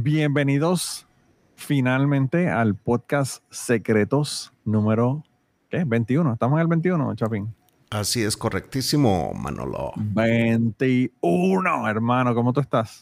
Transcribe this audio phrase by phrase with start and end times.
[0.00, 1.08] Bienvenidos
[1.56, 5.24] finalmente al podcast Secretos número
[5.68, 5.82] ¿qué?
[5.84, 6.34] 21.
[6.34, 7.52] Estamos en el 21, Chapín.
[7.90, 9.92] Así es, correctísimo, Manolo.
[9.96, 13.00] 21, hermano, ¿cómo tú estás?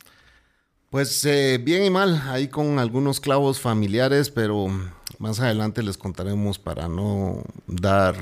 [0.88, 4.68] Pues eh, bien y mal, ahí con algunos clavos familiares, pero
[5.18, 8.14] más adelante les contaremos para no dar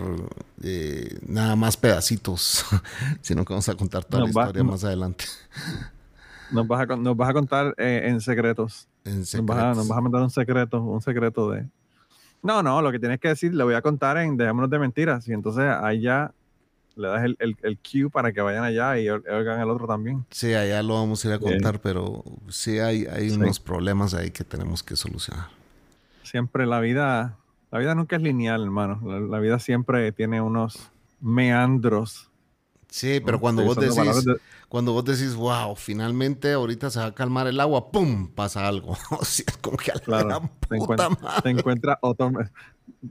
[0.65, 2.65] eh, nada más pedacitos,
[3.20, 5.27] sino que vamos a contar toda la historia más adelante.
[6.55, 8.89] Nos vas a, nos vas a contar eh, en secretos.
[9.05, 11.67] En Nos vas, a, nos vas a mandar un secreto, un secreto de...
[12.43, 15.27] No, no, lo que tienes que decir, le voy a contar en Dejémonos de Mentiras.
[15.29, 16.31] Y entonces ahí ya
[16.97, 20.25] le das el, el, el cue para que vayan allá y oigan el otro también.
[20.31, 23.37] Sí, allá lo vamos a ir a contar, pero sí hay, hay Sí.
[23.37, 25.49] unos problemas ahí que tenemos que solucionar.
[26.23, 27.37] Siempre la vida,
[27.73, 29.01] la vida nunca es lineal, hermano.
[29.05, 32.31] La, la vida siempre tiene unos meandros.
[32.95, 33.41] Sí, pero ¿no?
[33.41, 34.37] cuando vos decís, de-
[34.69, 38.28] cuando vos decís, wow, finalmente ahorita se va a calmar el agua, ¡pum!
[38.28, 38.97] pasa algo.
[39.11, 41.42] o sea, como que a la Claro, gran te, puta encuent- madre.
[41.42, 42.33] te encuentra otro,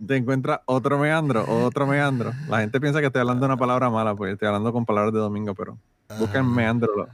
[0.07, 2.31] te encuentra otro meandro, otro meandro.
[2.47, 5.19] La gente piensa que estoy hablando una palabra mala, porque estoy hablando con palabras de
[5.19, 5.77] domingo, pero
[6.17, 6.43] busquen Ah.
[6.43, 7.07] meandro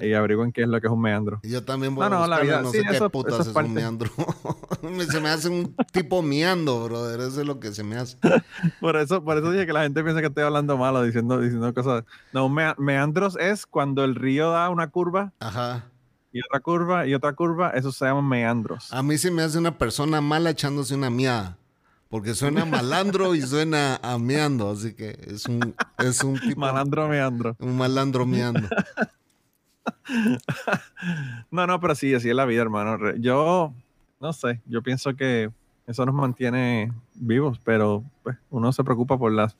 [0.00, 1.40] y averigüen qué es lo que es un meandro.
[1.42, 3.42] Yo también voy No, a no, la vida- no sí, sé qué eso- putas eso
[3.42, 4.10] es es, un meandro.
[4.82, 7.20] Me- se me hace un tipo meando, brother.
[7.20, 8.16] Eso es lo que se me hace.
[8.80, 11.72] Por eso, por eso dije que la gente piensa que estoy hablando malo, diciendo, diciendo
[11.72, 12.04] cosas.
[12.32, 15.84] No, mea- meandros es cuando el río da una curva Ajá.
[16.32, 18.92] y otra curva y otra curva, eso se llama meandros.
[18.92, 21.58] A mí se me hace una persona mala echándose una miada.
[22.08, 24.70] Porque suena malandro y suena a meando.
[24.70, 26.60] Así que es un, es un tipo.
[26.60, 27.56] Malandro meandro.
[27.58, 28.68] Un malandro meando.
[31.50, 33.14] No, no, pero sí, así es la vida, hermano.
[33.16, 33.74] Yo,
[34.20, 35.50] no sé, yo pienso que
[35.86, 39.56] eso nos mantiene vivos, pero pues, uno se preocupa por las,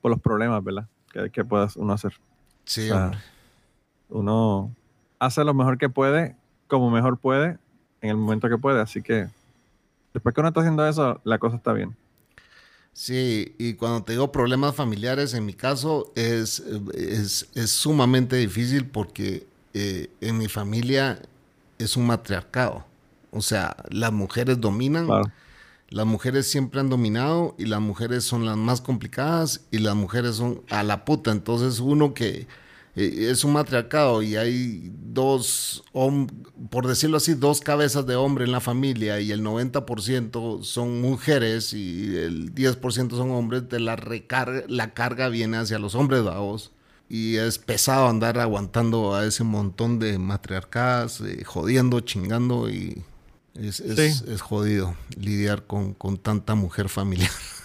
[0.00, 0.86] por los problemas, ¿verdad?
[1.12, 2.14] Que, que pueda uno hacer.
[2.64, 3.18] Sí, O sea, hombre.
[4.10, 4.74] Uno
[5.18, 7.58] hace lo mejor que puede, como mejor puede,
[8.00, 8.80] en el momento que puede.
[8.80, 9.28] Así que
[10.12, 11.96] después que uno está haciendo eso, la cosa está bien.
[12.92, 16.60] Sí, y cuando te digo problemas familiares, en mi caso es,
[16.94, 21.20] es, es sumamente difícil porque eh, en mi familia
[21.78, 22.84] es un matriarcado.
[23.30, 25.30] O sea, las mujeres dominan, Claro.
[25.88, 30.36] las mujeres siempre han dominado y las mujeres son las más complicadas y las mujeres
[30.36, 31.30] son a la puta.
[31.32, 32.46] Entonces uno que
[32.94, 35.82] eh, es un matriarcado y hay dos,
[36.70, 41.72] por decirlo así, dos cabezas de hombre en la familia y el 90% son mujeres
[41.72, 46.70] y el 10% son hombres, de la, recarga, la carga viene hacia los hombres bravos.
[47.14, 53.04] Y es pesado andar aguantando a ese montón de matriarcadas, eh, jodiendo, chingando y
[53.54, 54.24] es, es- Sí.
[54.32, 57.30] es jodido lidiar con, con tanta mujer familiar.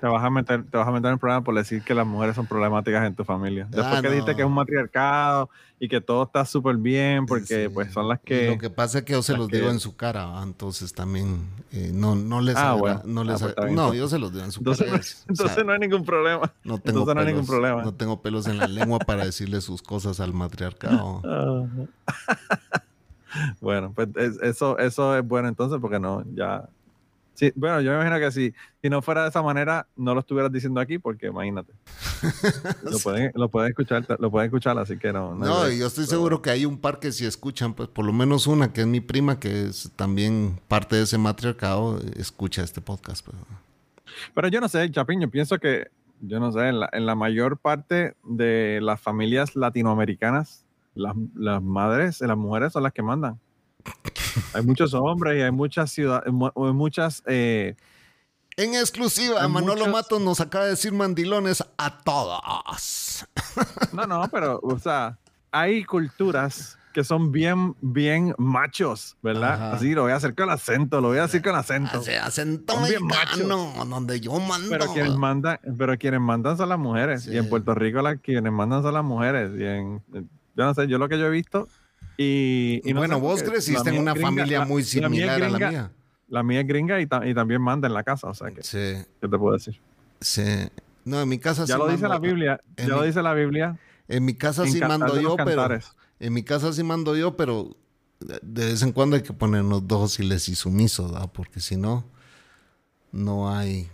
[0.00, 2.36] Te vas a meter, te vas a meter en programa por decir que las mujeres
[2.36, 3.64] son problemáticas en tu familia.
[3.70, 4.12] Después Ah, que no.
[4.12, 7.68] dijiste que es un matriarcado y que todo está súper bien porque Sí.
[7.72, 8.48] pues son las que...
[8.50, 11.48] Lo que pasa es que yo se los que- digo en su cara, entonces también
[11.72, 13.02] eh, no, no les Ah, agra- bueno.
[13.06, 13.98] no Ah, les pues agra- no, entonces.
[13.98, 14.96] yo se los digo en su Entonces, cara.
[14.98, 16.52] no- o sea, entonces no hay ningún problema.
[16.64, 17.82] no tengo entonces no hay ningún pelos- problema.
[17.82, 21.22] No tengo pelos en la lengua para decirle sus cosas al matriarcado.
[23.60, 26.68] bueno, pues es- eso, eso es bueno entonces porque no, ya...
[27.40, 30.20] Sí, bueno, yo me imagino que si, si no fuera de esa manera, no lo
[30.20, 31.72] estuvieras diciendo aquí porque imagínate.
[32.82, 35.34] Lo pueden, lo pueden escuchar, lo pueden escuchar, así que no.
[35.34, 38.04] no No, yo estoy Pero seguro que hay un par que si escuchan, pues por
[38.04, 42.62] lo menos una, que es mi prima, que es también parte de ese matriarcado, escucha
[42.62, 43.24] este podcast.
[43.24, 43.38] pues.
[44.34, 45.88] Pero yo no sé, Chapín, yo pienso que,
[46.20, 51.62] yo no sé, en la, en la mayor parte de las familias latinoamericanas, las, las
[51.62, 53.40] madres, las mujeres son las que mandan.
[54.54, 57.22] Hay muchos hombres y hay muchas ciudades, muchas...
[57.26, 57.74] eh,
[58.56, 63.26] En exclusiva, Hay Manolo muchos- Matos nos acaba de decir mandilones a todos.
[63.92, 65.18] no, no, pero, o sea,
[65.50, 69.52] hay culturas que son bien, bien machos, ¿verdad?
[69.54, 69.72] Ajá.
[69.74, 71.98] Así lo voy a hacer con acento, lo voy a decir con acento.
[71.98, 74.68] Hace acento Son bien mexicano, donde yo mando.
[74.70, 77.22] Pero quienes mandan, pero quienes mandan son las mujeres.
[77.22, 77.30] Sí.
[77.32, 79.52] Y en Puerto Rico las quienes mandan son las mujeres.
[79.56, 81.68] Y en, yo no sé, yo lo que yo he visto.
[82.22, 85.42] Y, y no bueno, vos porque creciste en una gringa, familia la- muy la similar
[85.42, 85.92] a la mía.
[86.28, 88.28] La mía es gringa y, ta- y también manda en la casa.
[88.28, 88.78] O sea, que, Sí,
[89.20, 89.80] ¿qué te puedo decir?
[90.20, 90.44] sí.
[91.02, 92.60] No, en mi casa Ya sí lo dice la Biblia.
[92.76, 93.78] Ya mi- lo dice la Biblia.
[94.06, 95.92] En mi casa en sí mando yo, pero Cantares.
[96.20, 97.74] en mi casa sí mando yo, pero
[98.20, 101.30] de vez en cuando hay que ponernos dóciles y sumisos, ¿verdad?
[101.32, 102.04] Porque si no,
[103.12, 103.88] no hay.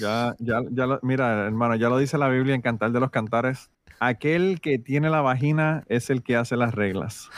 [0.00, 3.10] Ya, ya, ya lo- mira, hermano, ya lo dice la Biblia en Cantar de los
[3.10, 3.70] Cantares.
[4.04, 7.28] Aquel que tiene la vagina es el que hace las reglas.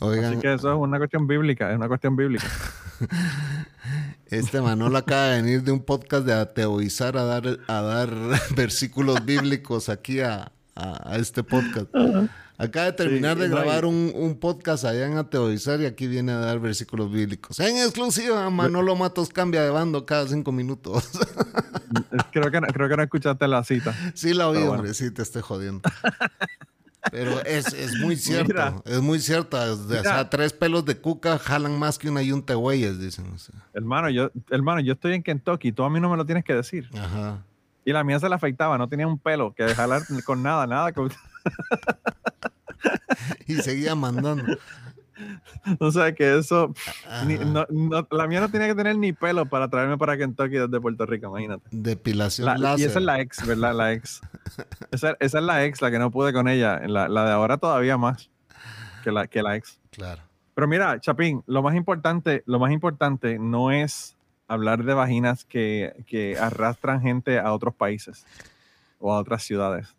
[0.00, 2.46] Oigan, Así que eso es una cuestión bíblica, es una cuestión bíblica.
[4.26, 8.10] este Manolo acaba de venir de un podcast de ateoizar a dar, a dar
[8.56, 11.88] versículos bíblicos aquí a, a- a este podcast.
[12.56, 16.32] Acaba de terminar Sí, de grabar un, un podcast allá en ateoizar y aquí viene
[16.32, 17.60] a dar versículos bíblicos.
[17.60, 21.08] En exclusiva, Manolo Matos cambia de bando cada cinco minutos.
[22.32, 23.94] Creo que, no- creo que no escuchaste la cita.
[24.14, 25.88] Sí la oí, hombre, sí te estoy jodiendo.
[27.10, 28.74] Pero es, es muy cierto, Mira.
[28.84, 29.18] es muy
[29.88, 33.30] de- o sea, tres pelos de cuca jalan más que una yunta de güeyes, dicen.
[33.34, 33.54] o sea.
[33.72, 36.54] Hermano, yo, hermano, yo estoy en Kentucky, tú a mí no me lo tienes que
[36.54, 36.90] decir.
[36.98, 37.38] Ajá.
[37.84, 40.92] Y la mía se la afeitaba, no tenía un pelo que jalar con nada, nada.
[40.92, 41.08] con-
[43.46, 44.44] Y seguía mandando.
[45.80, 46.72] O sea que eso,
[47.26, 47.44] ni- Ajá.
[47.44, 50.80] no- no- la mía no tenía que tener ni pelo para traerme para Kentucky desde
[50.80, 51.64] Puerto Rico, imagínate.
[51.70, 52.88] Depilación La- y láser.
[52.90, 53.74] esa es la ex, ¿verdad?
[53.74, 54.20] La ex.
[54.90, 56.80] Esa, esa es la ex, la que no pude con ella.
[56.86, 58.30] La, la de ahora todavía más
[59.04, 59.78] que la, que la ex.
[59.90, 60.22] Claro.
[60.54, 64.16] Pero mira, Chapín, lo más importante, lo más importante no es
[64.48, 68.24] hablar de vaginas que, que arrastran gente a otros países
[68.98, 69.94] o a otras ciudades.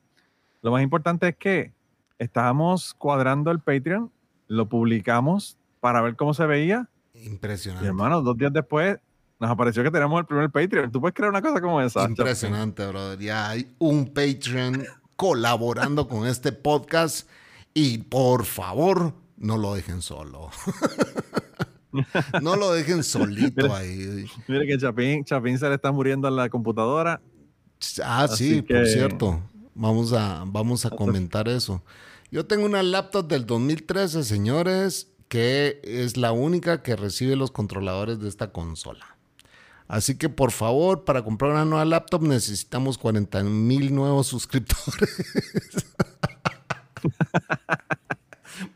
[0.62, 1.72] Lo más importante es que
[2.18, 4.12] estábamos cuadrando el Patreon,
[4.50, 6.90] lo publicamos para ver cómo se veía.
[7.13, 7.88] Y Impresionante.
[7.88, 8.98] hermano, dos días después
[9.40, 10.92] nos apareció que tenemos el primer Patreon.
[10.92, 12.04] ¿Tú puedes creer una cosa como esa?
[12.04, 13.18] Impresionante, brother.
[13.19, 14.84] Ya hay un Patreon
[15.16, 17.30] colaborando con este podcast.
[17.74, 20.50] Y por favor, no lo dejen solo.
[22.42, 24.25] no lo dejen solito ahí.
[24.48, 27.22] Mire que Chapín, Chapín se le está muriendo en la computadora.
[28.04, 29.42] Ah, Así sí, por que- cierto.
[29.75, 31.81] Vamos a, vamos a comentar eso.
[32.31, 38.20] Yo tengo una laptop del 2013, señores, que es la única que recibe los controladores
[38.20, 39.18] de esta consola.
[39.88, 45.26] Así que por favor, para comprar una nueva laptop necesitamos 40 mil nuevos suscriptores.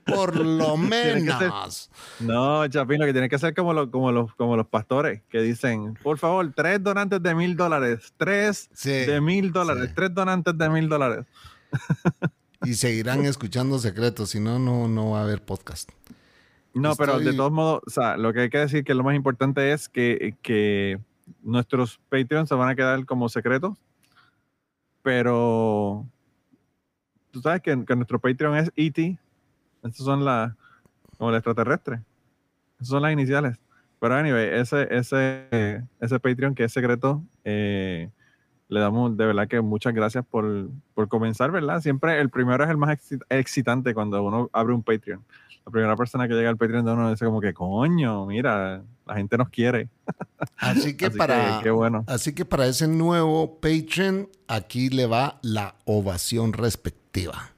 [0.06, 1.92] por lo que ser- menos.
[2.20, 5.42] No, Chapín, lo que tiene que hacer como, lo- como, los, como los pastores que
[5.42, 9.94] dicen, por favor, tres donantes de mil dólares, tres Sí, de mil dólares, sí.
[9.96, 11.26] tres donantes de mil dólares.
[12.64, 15.90] Y seguirán escuchando secretos, si no, no, no va a haber podcast.
[16.74, 19.16] No, pero de todos modos, o sea, lo que hay que decir que lo más
[19.16, 21.00] importante es que, que
[21.44, 23.78] nuestros Patreons se van a quedar como secretos,
[25.04, 26.06] pero
[27.30, 29.20] tú sabes que, que nuestro Patreon es E.T.,
[29.84, 30.54] estos son las,
[31.18, 32.02] como el extraterrestre,
[32.78, 33.60] esas son las iniciales.
[34.00, 38.10] Pero anyway, ese, ese, ese Patreon que es secreto, eh,
[38.70, 41.82] le damos de verdad que muchas gracias por, por comenzar, ¿verdad?
[41.82, 45.24] Siempre el primero es el más exci- excitante cuando uno abre un Patreon.
[45.66, 49.16] La primera persona que llega al Patreon de uno dice como que, coño, mira, la
[49.16, 49.88] gente nos quiere.
[50.58, 52.04] Así que Así para qué bueno.
[52.08, 57.52] Así que para ese nuevo Patreon, aquí le va la ovación respectiva.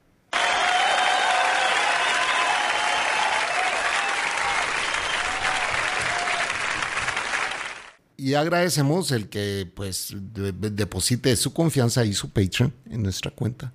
[8.16, 13.30] Y agradecemos el que pues de- de- deposite su confianza y su Patreon en nuestra
[13.30, 13.74] cuenta.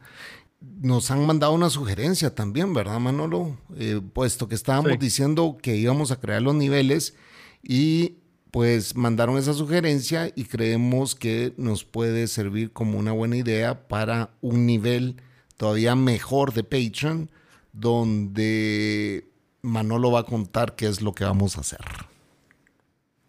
[0.81, 3.57] Nos han mandado una sugerencia también, ¿verdad, Manolo?
[3.77, 4.98] Eh, puesto que estábamos Sí.
[5.00, 7.15] diciendo que íbamos a crear los niveles
[7.63, 8.15] y
[8.51, 14.31] pues mandaron esa sugerencia y creemos que nos puede servir como una buena idea para
[14.41, 15.15] un nivel
[15.55, 17.29] todavía mejor de Patreon,
[17.71, 19.27] donde
[19.62, 21.79] Manolo va a contar qué es lo que vamos a hacer.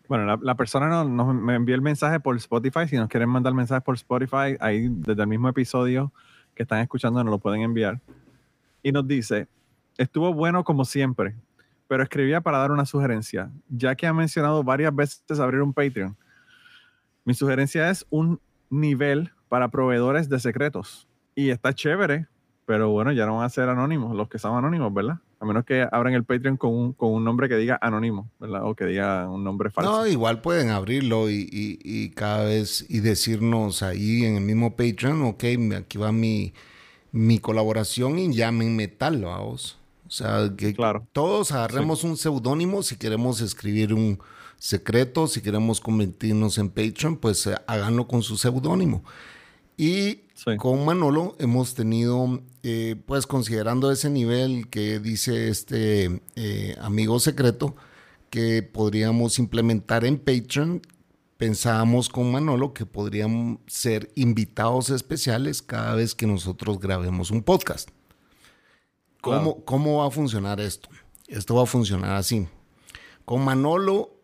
[0.09, 2.87] Bueno, la, persona nos, nos- me envió el mensaje por Spotify.
[2.89, 6.13] Si nos quieren mandar mensajes por Spotify, ahí desde el mismo episodio
[6.55, 8.01] que están escuchando nos lo pueden enviar.
[8.83, 9.49] Y nos dice,
[9.97, 11.35] estuvo bueno como siempre,
[11.89, 16.17] pero escribía para dar una sugerencia, ya que ha mencionado varias veces abrir un Patreon.
[17.25, 21.09] Mi sugerencia es un nivel para proveedores de secretos.
[21.35, 22.27] Y está chévere,
[22.67, 25.19] pero bueno, ya no van a ser anónimos, los que son anónimos, ¿verdad?
[25.43, 28.63] A menos que abran el Patreon con un, con un nombre que diga anónimo, ¿verdad?
[28.65, 29.91] O que diga un nombre falso.
[29.91, 34.77] No, igual pueden abrirlo y, y- y cada vez y decirnos ahí en el mismo
[34.77, 35.45] Patreon, ok,
[35.77, 36.55] aquí va mi,
[37.11, 39.79] mi colaboración en Llamen Metal, vamos.
[40.07, 41.09] O sea, que Claro.
[41.13, 44.21] todos agarremos un seudónimo si queremos escribir un
[44.59, 49.03] secreto, si queremos convertirnos en Patreon, pues eh, háganlo con su seudónimo.
[49.77, 50.57] Y Sí.
[50.57, 57.77] con Manolo hemos tenido, eh, pues considerando ese nivel que dice este eh, amigo secreto,
[58.31, 60.81] que podríamos implementar en Patreon,
[61.37, 67.91] pensábamos con Manolo que podrían ser invitados especiales cada vez que nosotros grabemos un podcast.
[69.21, 69.65] ¿Cómo, Claro.
[69.65, 70.89] ¿Cómo va a funcionar esto?
[71.27, 72.47] Esto va a funcionar así.
[73.25, 74.15] Con Manolo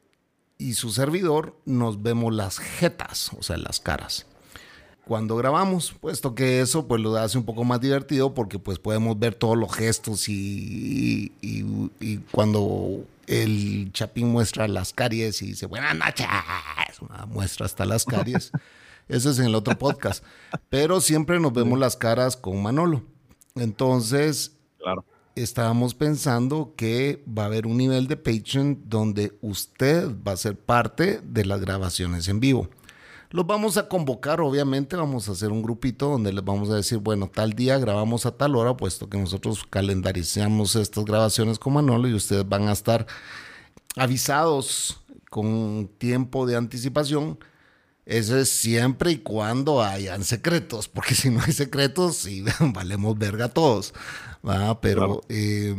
[0.59, 4.28] y su servidor nos vemos las jetas, o sea, las caras.
[5.09, 9.19] Cuando grabamos, puesto que eso pues lo hace un poco más divertido porque pues podemos
[9.19, 15.47] ver todos los gestos y, y- y- y cuando el Chapín muestra las caries y
[15.49, 16.27] dice buenas noches,
[17.29, 18.53] muestra hasta las caries.
[19.09, 20.23] Eso es en el otro podcast.
[20.69, 23.03] Pero siempre nos vemos las caras con Manolo.
[23.55, 25.05] Entonces, Claro.
[25.35, 30.57] estábamos pensando que va a haber un nivel de Patreon donde usted va a ser
[30.59, 32.69] parte de las grabaciones en vivo.
[33.31, 36.97] Los vamos a convocar, obviamente, vamos a hacer un grupito donde les vamos a decir,
[36.97, 42.09] bueno, tal día grabamos a tal hora, puesto que nosotros calendarizamos estas grabaciones con Manolo
[42.09, 43.07] y ustedes van a estar
[43.97, 47.39] avisados con tiempo de anticipación.
[48.07, 53.51] Eso es siempre y cuando hayan secretos, porque si no hay secretos, sí, valemos verga
[53.51, 53.93] todos.
[54.47, 54.81] ¿va?
[54.81, 55.77] Pero eh,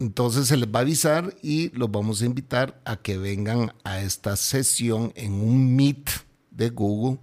[0.00, 4.00] entonces se les va a avisar y los vamos a invitar a que vengan a
[4.00, 6.27] esta sesión en un Meet
[6.58, 7.18] de Google,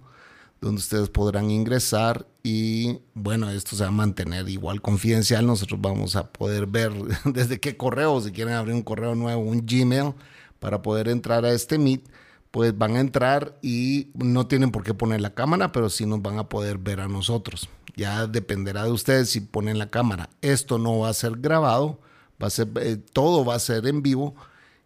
[0.60, 5.46] donde ustedes podrán ingresar y bueno, esto se va a mantener igual confidencial.
[5.46, 6.92] Nosotros vamos a poder ver
[7.24, 10.14] desde qué correo, si quieren abrir un correo nuevo, un Gmail,
[10.58, 12.08] para poder entrar a este Meet
[12.56, 16.22] pues van a entrar y no tienen por qué poner la cámara, pero sí nos
[16.22, 17.68] van a poder ver a nosotros.
[17.96, 20.30] Ya dependerá de ustedes si ponen la cámara.
[20.40, 22.00] Esto no va a ser grabado,
[22.42, 24.34] va a ser eh, todo va a ser en vivo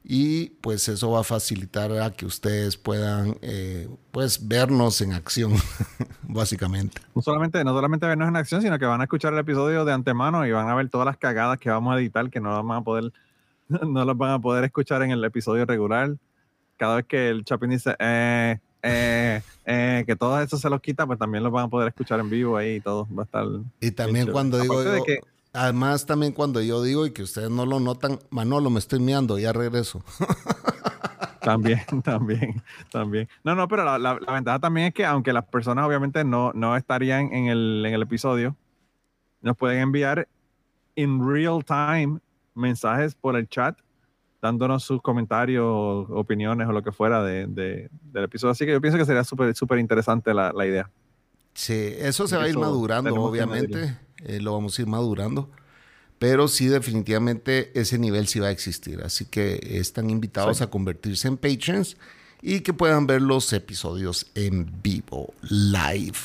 [0.02, 5.52] y pues eso va a facilitar a que ustedes puedan eh, pues vernos en acción,
[6.22, 7.00] básicamente.
[7.14, 9.92] No solamente, no solamente vernos en acción, sino que van a escuchar el episodio de
[9.92, 12.64] antemano y van a ver todas las cagadas que vamos a editar, que no las
[12.64, 13.12] van a poder,
[13.68, 16.14] no las van a poder escuchar en el episodio regular.
[16.76, 21.06] Cada vez que el Chapin dice eh, eh, eh, que todo eso se los quita,
[21.06, 23.06] pues también los van a poder escuchar en vivo ahí y todo.
[23.14, 23.46] Va a estar.
[23.80, 25.20] Y también cuando digo, que-
[25.52, 29.38] además también cuando yo digo y que ustedes no lo notan, Manolo, me estoy meando,
[29.38, 30.02] ya regreso.
[31.40, 33.28] También, también, también.
[33.44, 36.52] No, no, pero la, la- la ventaja también es que aunque las personas obviamente no,
[36.54, 38.54] no estarían en el, en el episodio,
[39.40, 40.28] nos pueden enviar
[40.96, 42.18] in real time
[42.54, 43.78] mensajes por el chat,
[44.42, 45.64] dándonos sus comentarios,
[46.10, 48.52] opiniones o lo que fuera de, de- del episodio.
[48.52, 50.90] Así que yo pienso que sería súper súper interesante la, la idea.
[51.54, 53.96] Sí, eso se va a ir madurando, obviamente.
[54.24, 55.50] Eh, lo vamos a ir madurando.
[56.18, 59.00] Pero sí, definitivamente ese nivel sí va a existir.
[59.02, 60.64] Así que están invitados Sí.
[60.64, 61.96] a convertirse en patrons
[62.42, 66.18] y que puedan ver los episodios en vivo, live.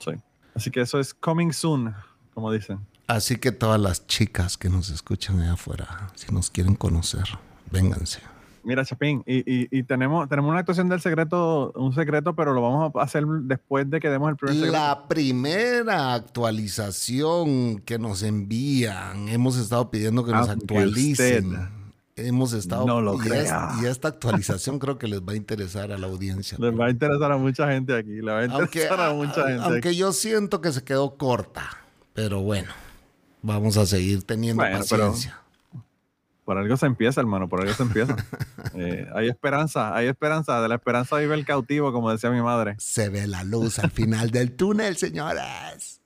[0.00, 0.10] Sí.
[0.54, 1.94] Así que eso es coming soon,
[2.34, 2.80] como dicen.
[3.06, 7.24] Así que todas las chicas que nos escuchan allá afuera, si nos quieren conocer,
[7.70, 8.20] vénganse.
[8.68, 12.60] Mira, Chapín, y, y- y tenemos, tenemos una actuación del secreto, un secreto, pero lo
[12.60, 14.72] vamos a hacer después de que demos el primer secreto.
[14.74, 21.46] La primera actualización que nos envían, hemos estado pidiendo que nos Aunque actualicen.
[21.52, 21.68] usted
[22.16, 25.92] Hemos estado no lo y, es- y esta actualización creo que les va a interesar
[25.92, 26.58] a la audiencia.
[26.60, 28.16] Les va a interesar a mucha gente aquí.
[28.20, 29.62] Le va a Aunque, a mucha gente.
[29.64, 31.70] aunque yo siento que se quedó corta,
[32.14, 32.70] pero bueno,
[33.40, 35.40] vamos a seguir teniendo Bueno, pero- paciencia.
[36.48, 37.46] Por algo se empieza, hermano.
[37.46, 38.16] Por algo se empieza.
[38.74, 40.62] Eh, hay esperanza, hay esperanza.
[40.62, 42.74] De la esperanza vive el cautivo, como decía mi madre.
[42.78, 46.00] Se ve la luz al final del túnel, señoras.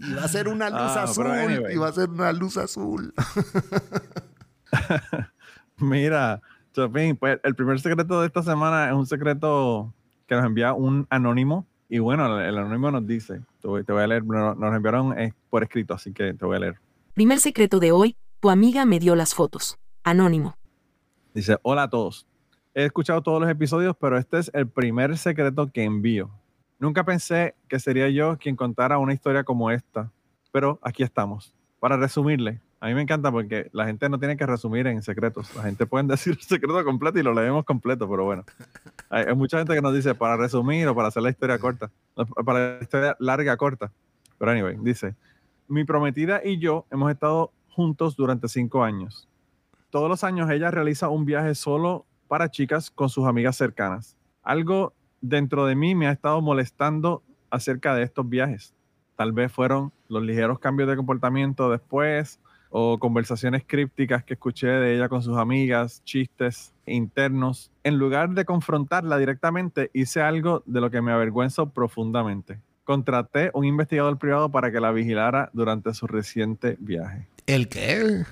[0.00, 1.26] Y va a ser una luz Ah, azul.
[1.26, 1.74] anyway.
[1.74, 3.12] Y va a ser una luz azul.
[5.76, 6.40] Mira,
[6.72, 9.92] Chapín, pues el primer secreto de esta semana es un secreto
[10.26, 11.66] que nos envía un anónimo.
[11.90, 14.74] Y bueno, el, el anónimo nos dice, te voy, te voy a leer, nos, nos
[14.74, 16.78] enviaron eh, por escrito, así que te voy a leer.
[17.12, 19.78] Primer secreto de hoy, tu amiga me dio las fotos.
[20.02, 20.54] Anónimo.
[21.32, 22.26] Dice, hola a todos.
[22.74, 26.28] He escuchado todos los episodios, pero este es el primer secreto que envío.
[26.78, 30.12] Nunca pensé que sería yo quien contara una historia como esta,
[30.52, 31.54] pero aquí estamos.
[31.80, 35.48] Para resumirle, a mí me encanta porque la gente no tiene que resumir en secretos.
[35.56, 38.44] La gente puede decir el secreto completo y lo leemos completo, pero bueno.
[39.08, 41.90] Hay, mucha gente que nos dice para resumir o para hacer la historia corta,
[42.44, 43.90] para la historia larga corta.
[44.36, 45.14] Pero anyway, dice,
[45.66, 49.28] mi prometida y yo hemos estado juntos durante cinco años
[49.94, 54.16] todos los años ella realiza un viaje solo para chicas con sus amigas cercanas.
[54.42, 58.74] Algo dentro de mí me ha estado molestando acerca de estos viajes.
[59.14, 62.40] Tal vez fueron los ligeros cambios de comportamiento después
[62.70, 67.70] o conversaciones crípticas que escuché de ella con sus amigas, chistes internos.
[67.84, 72.58] En lugar de confrontarla directamente, hice algo de lo que me avergüenzo profundamente.
[72.82, 77.28] Contraté un investigador privado para que la vigilara durante su reciente viaje.
[77.46, 78.24] ¿El qué?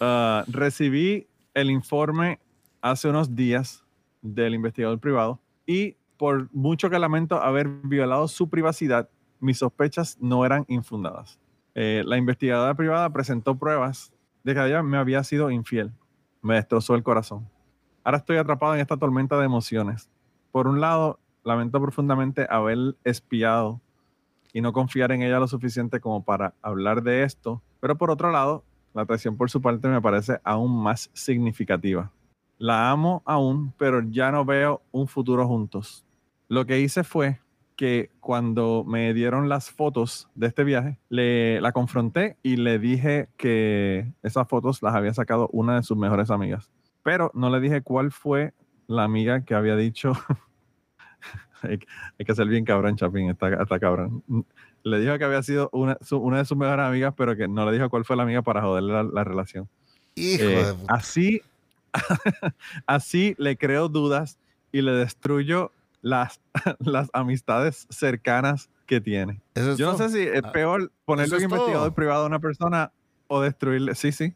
[0.00, 2.38] Uh, recibí el informe
[2.80, 3.84] hace unos días
[4.22, 9.08] del investigador privado y por mucho que lamento haber violado su privacidad,
[9.40, 11.40] mis sospechas no eran infundadas.
[11.74, 14.12] Eh, la investigadora privada presentó pruebas
[14.44, 15.92] de que ella me había sido infiel.
[16.42, 17.48] Me destrozó el corazón.
[18.04, 20.10] Ahora estoy atrapado en esta tormenta de emociones.
[20.52, 23.80] Por un lado, lamento profundamente haber espiado
[24.52, 28.30] y no confiar en ella lo suficiente como para hablar de esto, pero por otro
[28.30, 28.64] lado,
[28.94, 32.10] la traición por su parte me parece aún más significativa.
[32.58, 36.04] La amo aún, pero ya no veo un futuro juntos.
[36.48, 37.40] Lo que hice fue
[37.76, 43.30] que cuando me dieron las fotos de este viaje, le, la confronté y le dije
[43.38, 46.70] que esas fotos las había sacado una de sus mejores amigas.
[47.02, 48.52] Pero no le dije cuál fue
[48.86, 50.12] la amiga que había dicho.
[51.62, 51.78] hay,
[52.24, 54.22] que ser bien cabrón, Chapín, está, está cabrón
[54.82, 57.72] le dijo que había sido una, una, de sus mejores amigas, pero que no le
[57.76, 59.68] dijo cuál fue la amiga para joderle la, relación.
[60.14, 61.42] Hijo eh, de Así,
[62.86, 64.38] así le creo dudas
[64.72, 66.40] y le destruyo las,
[66.78, 69.40] las amistades cercanas que tiene.
[69.76, 72.92] Yo no sé si es ah, peor ponerle un investigador privado a una persona
[73.28, 74.34] o destruirle, sí, sí,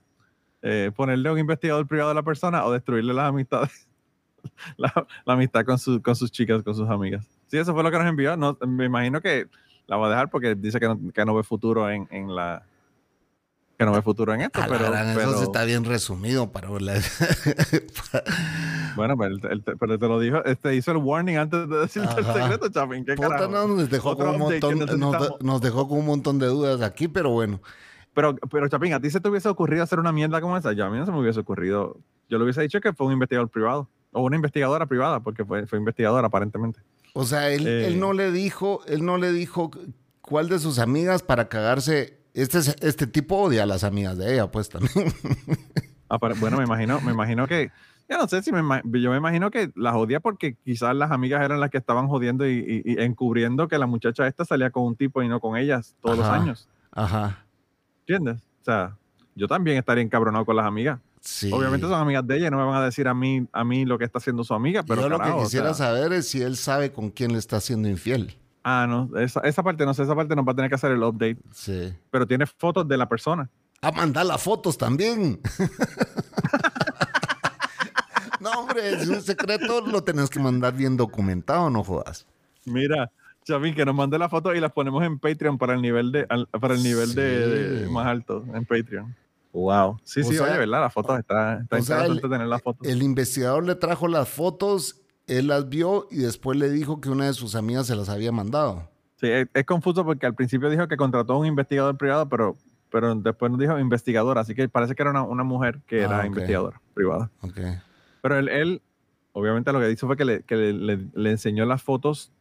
[0.63, 3.89] eh, ponerle un investigador privado a la persona o destruirle las amistades,
[4.77, 4.93] la,
[5.27, 7.27] amistad con, con sus chicas, con sus amigas.
[7.49, 8.37] Sí, eso fue lo que nos envió.
[8.37, 9.49] No, me imagino que
[9.87, 12.65] la voy a dejar porque dice que no, que no ve futuro en, en, la
[13.79, 16.69] que no ve futuro en esto, pero, eso está bien resumido para
[18.95, 19.37] Bueno, pero,
[19.79, 23.05] pero, te lo dijo, este hizo el warning antes de decirte el secreto, Chapin.
[23.05, 23.49] ¿Qué carajo?
[23.49, 24.79] nos, dejó con un montón,
[25.41, 27.61] nos, dejó con un montón de dudas aquí, pero bueno.
[28.15, 30.73] Pero, pero Chapín, ¿a ti se te hubiese ocurrido hacer una mierda como esa?
[30.73, 31.99] Ya a mí no se me hubiese ocurrido.
[32.29, 35.67] Yo le hubiese dicho que fue un investigador privado o una investigadora privada, porque fue,
[35.67, 36.81] fue investigadora aparentemente.
[37.13, 39.71] O sea, él, él, no le dijo, él no le dijo
[40.21, 42.19] cuál de sus amigas para cagarse.
[42.33, 44.93] Este, este tipo odia a las amigas de ella, pues también.
[46.11, 47.73] Ah, bueno, me imagino, me imagino que,
[48.09, 51.43] ya no sé si me, yo me imagino que las odia porque quizás las amigas
[51.43, 55.23] eran las que estaban jodiendo y, encubriendo que la muchacha esta salía con un tipo
[55.23, 56.69] y no con ellas todos los años.
[56.93, 57.45] Ajá.
[58.01, 58.43] ¿Entiendes?
[58.61, 58.97] O sea,
[59.35, 61.01] yo también estaría encabronado con las amigas.
[61.53, 63.87] Obviamente son amigas de ella y no me van a decir a mí, a mí
[63.87, 66.57] lo que está haciendo su amiga, pero Yo lo que quisiera saber es si él
[66.57, 68.37] sabe con quién le está haciendo infiel.
[68.63, 70.93] Ah, no, esa, esa, parte no sé, esa parte nos va a tener que hacer
[70.93, 71.39] el update.
[71.53, 71.95] Sí.
[72.11, 73.49] Pero tiene fotos de la persona.
[73.81, 75.41] A mandar las fotos también.
[78.41, 82.27] no, hombre, es un secreto, lo tenés que mandar bien documentado, no jodas.
[82.65, 83.11] Mira,
[83.45, 86.27] Chavín, que nos mande la foto y las ponemos en Patreon para el nivel de,
[86.59, 89.15] para el nivel de más alto en Patreon.
[89.55, 90.01] Wow.
[90.03, 90.81] Sí, sí, oye, ¿verdad?
[90.81, 92.89] Las fotos, está, está interesante tener las fotos.
[92.89, 97.27] El investigador le trajo las fotos, él las vio y después le dijo que una
[97.27, 98.91] de sus amigas se las había mandado.
[99.15, 102.57] Sí, es, confuso porque al principio dijo que contrató a un investigador privado, pero,
[102.91, 106.27] pero después nos dijo investigadora, así que parece que era una, mujer que era ah,
[106.27, 107.31] investigadora privada.
[107.41, 107.79] Okay.
[108.23, 108.83] Pero él, él,
[109.33, 112.33] obviamente lo que hizo fue que le, que le, le enseñó las fotos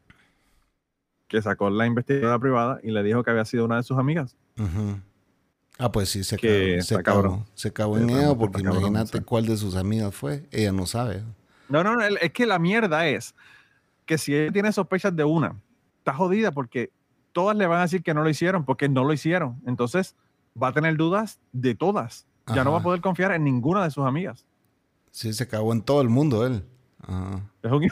[1.27, 4.35] que sacó la investigadora privada y le dijo que había sido una de sus amigas.
[4.57, 4.99] Ajá.
[5.79, 9.57] Ah, pues sí, se, que se, cagó, se cagó en ella porque imagínate cuál de
[9.57, 10.45] sus amigas fue.
[10.51, 11.23] Ella no sabe.
[11.67, 13.33] No, no, no, es que la mierda es
[14.05, 15.55] que si ella tiene sospechas de una,
[15.97, 16.91] está jodida porque
[17.31, 19.59] todas le van a decir que no lo hicieron porque no lo hicieron.
[19.65, 20.15] Entonces
[20.61, 22.27] va a tener dudas de todas.
[22.53, 24.45] Ya no va a poder confiar en ninguna de sus amigas.
[25.11, 26.63] Sí, se cagó en todo el mundo él.
[27.61, 27.89] Es un,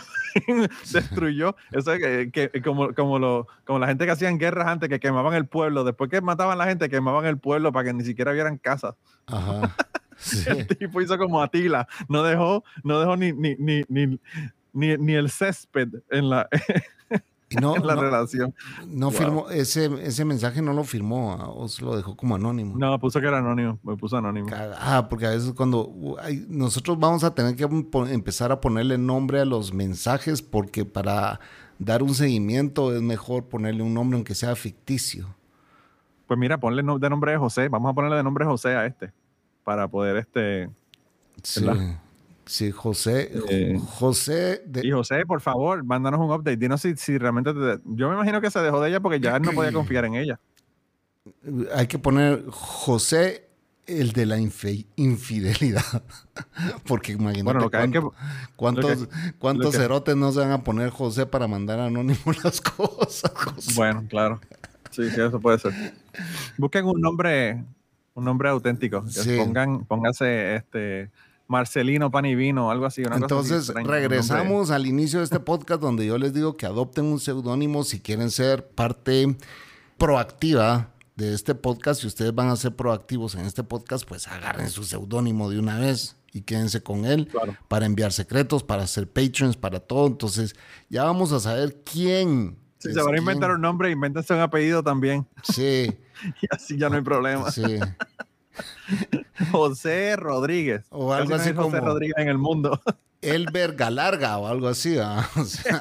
[0.94, 1.56] destruyó.
[1.72, 5.34] Eso que, que, como, como, lo, como la gente que hacían guerras antes, que quemaban
[5.34, 5.84] el pueblo.
[5.84, 8.96] Después que mataban a la gente, quemaban el pueblo para que ni siquiera vieran casas.
[9.28, 9.76] Ajá.
[10.48, 11.88] el tipo hizo como Atila.
[12.08, 14.20] No dejó, no dejó ni, ni, ni, ni,
[14.74, 16.48] ni, ni el césped en la,
[17.60, 18.54] no, la relación.
[18.88, 22.78] No firmó, ese, ese mensaje no lo firmó o se lo dejó como anónimo.
[22.78, 24.48] No, puso que era anónimo, me puso anónimo.
[24.80, 25.92] Ah, porque a veces cuando
[26.48, 27.68] nosotros vamos a tener que
[28.10, 31.40] empezar a ponerle nombre a los mensajes porque para
[31.80, 35.36] dar un seguimiento es mejor ponerle un nombre aunque sea ficticio.
[36.28, 39.12] Pues mira, ponle de nombre de José, vamos a ponerle de nombre José a este
[39.64, 40.70] para poder este...
[41.44, 41.66] Sí.
[42.46, 43.32] Sí, José.
[43.50, 44.64] Eh, José.
[44.84, 46.58] Y José, por favor, mándanos un update.
[46.58, 47.52] Dinos si, si realmente.
[47.86, 50.40] Yo me imagino que se dejó de ella porque ya no podía confiar en ella.
[51.76, 53.48] Hay que poner José
[53.86, 55.84] El de la infe- infidelidad.
[56.88, 58.14] Porque imagínate Bueno, lo que cuánto-
[58.56, 62.20] cuántos, lo que- cuántos lo cerotes no se van a poner José para mandar anónimo
[62.44, 63.32] las cosas.
[63.36, 63.74] José.
[63.76, 64.40] Bueno, claro.
[64.90, 65.74] Sí, sí, eso puede ser.
[66.58, 67.64] Busquen un nombre,
[68.16, 69.08] un nombre auténtico.
[69.08, 69.38] Sí.
[69.38, 71.10] pongan, póngase este
[71.52, 73.02] Marcelino Panivino o algo así.
[73.02, 76.58] una cosa así Entonces, nombre- regresamos al inicio de este podcast donde yo les digo
[76.58, 79.36] que adopten un seudónimo si quieren ser parte
[79.98, 82.02] proactiva de este podcast.
[82.02, 85.78] Si ustedes van a ser proactivos en este podcast, pues agarren su seudónimo de una
[85.78, 87.56] vez y quédense con él Claro.
[87.68, 90.08] para enviar secretos, para ser patrons, para todo.
[90.08, 90.56] Entonces,
[90.90, 92.58] ya vamos a saber quién.
[92.80, 95.28] Si se van a inventar un nombre, invéntense un apellido también.
[95.44, 95.92] Sí,
[96.42, 97.52] Y así ya no hay problema.
[97.52, 97.64] sí.
[99.52, 100.86] José Rodríguez.
[100.90, 102.82] O algo así José como- Rodríguez en el mundo.
[103.22, 104.98] Elber Galarga o algo así.
[105.38, 105.80] O sea,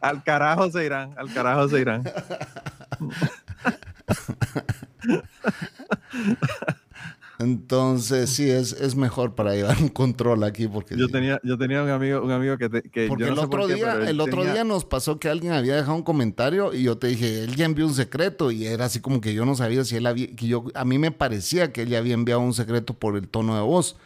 [0.00, 2.04] al carajo se irán, al carajo se irán.
[7.52, 10.96] Entonces, sí, es, es mejor para llevar un control aquí porque...
[10.96, 11.12] Yo sí.
[11.12, 13.60] tenía, yo tenía un amigo, un amigo que, te- que Porque yo no el por
[13.60, 16.72] otro qué, día, el otro tenía- día nos pasó que alguien había dejado un comentario
[16.72, 19.44] y yo te dije, él ya envió un secreto y era así como que yo
[19.44, 22.14] no sabía si él había, que yo, a mí me parecía que él ya había
[22.14, 23.96] enviado un secreto por el tono de voz,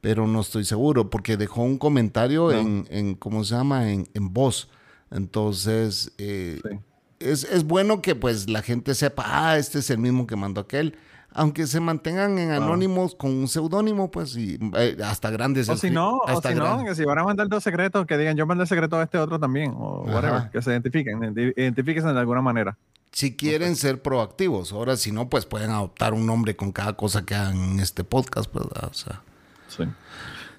[0.00, 2.58] pero no estoy seguro porque dejó un comentario No.
[2.58, 3.90] en, en, ¿cómo se llama?
[3.92, 4.68] En, en voz.
[5.10, 6.78] Entonces, eh, Sí.
[7.20, 10.60] es, es bueno que pues la gente sepa, ah, este es el mismo que mandó
[10.60, 10.94] aquel.
[11.38, 15.68] Aunque se mantengan en anónimos con un seudónimo, pues, y eh, hasta grandes.
[15.68, 18.16] O si no, o si gran- no, que si van a mandar dos secretos, que
[18.16, 20.50] digan yo mandé el secreto a este otro también, o whatever, Ajá.
[20.50, 22.76] que se identifiquen, identi- identifíquense de alguna manera.
[23.12, 24.72] si quieren ser proactivos.
[24.72, 28.02] Ahora, si no, pues pueden adoptar un nombre con cada cosa que hagan en este
[28.04, 28.90] podcast, pues, ¿verdad?
[28.90, 29.20] O sea,
[29.68, 29.84] Sí.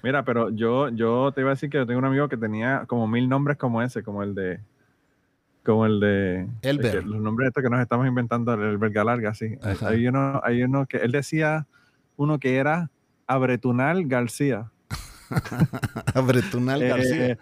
[0.02, 2.84] Mira, pero yo, yo te iba a decir que yo tengo un amigo que tenía
[2.86, 4.60] como mil nombres como ese, como el de.
[5.68, 6.48] Como el de.
[6.62, 6.86] Elber.
[6.86, 9.56] es que los nombres estos que nos estamos inventando, el Elber Galarga, sí.
[9.60, 9.88] Hay, Ajá.
[9.88, 10.96] hay uno, hay uno que.
[10.96, 11.66] Él decía
[12.16, 12.90] uno que era
[13.26, 14.70] Abretunal García.
[16.26, 17.38] Bretunal Eh, García.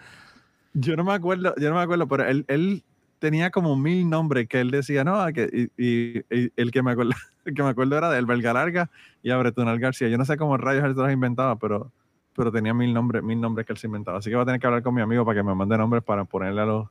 [0.74, 2.82] yo no me acuerdo, yo no me acuerdo, pero él, él
[3.20, 6.90] tenía como mil nombres que él decía, no, que, y, y- y el que me
[6.90, 7.12] acuerdo,
[7.44, 8.90] el que me acuerdo era de El Belga Larga
[9.22, 10.08] y Abretunal García.
[10.08, 11.92] Yo no sé cómo rayos él se los inventaba, pero,
[12.34, 14.18] pero tenía mil nombres, mil nombres que él se inventaba.
[14.18, 16.02] Así que voy a tener que hablar con mi amigo para que me mande nombres
[16.02, 16.88] para ponerle a los,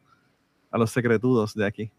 [0.71, 1.91] a los secretudos de aquí.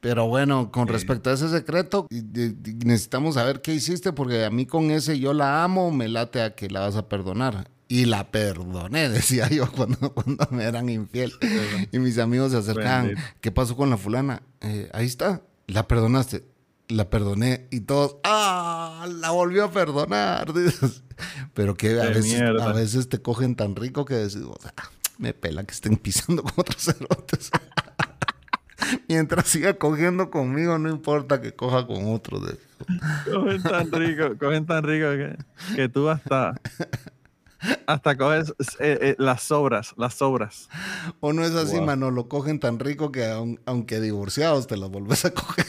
[0.00, 4.90] Pero bueno, con respecto a ese secreto, necesitamos saber qué hiciste, porque a mí con
[4.90, 7.68] ese yo la amo, me late a que la vas a perdonar.
[7.86, 11.32] Y la perdoné, decía yo cuando, cuando me eran infiel.
[11.92, 13.14] Y mis amigos se acercaban.
[13.42, 14.42] ¿Qué pasó con la fulana?
[14.62, 16.44] "Eh, ahí está, la perdonaste.
[16.88, 19.06] La perdoné y todos, ¡ah!
[19.20, 20.52] La volvió a perdonar.
[21.54, 24.88] Pero que a veces, a veces te cogen tan rico que decimos, "Ah,
[25.20, 27.50] me pela que estén pisando con otros cerotes.
[29.08, 32.46] Mientras siga cogiendo conmigo, no importa que coja con otros.
[32.46, 32.58] de-
[33.30, 35.36] Cogen tan rico, cogen tan rico que,
[35.76, 36.54] que tú hasta,
[37.86, 40.70] hasta coges eh, eh, las sobras, las sobras.
[41.20, 41.84] O no es así, Wow.
[41.86, 45.66] mano, lo cogen tan rico que aun- aunque divorciados te los volvés a coger.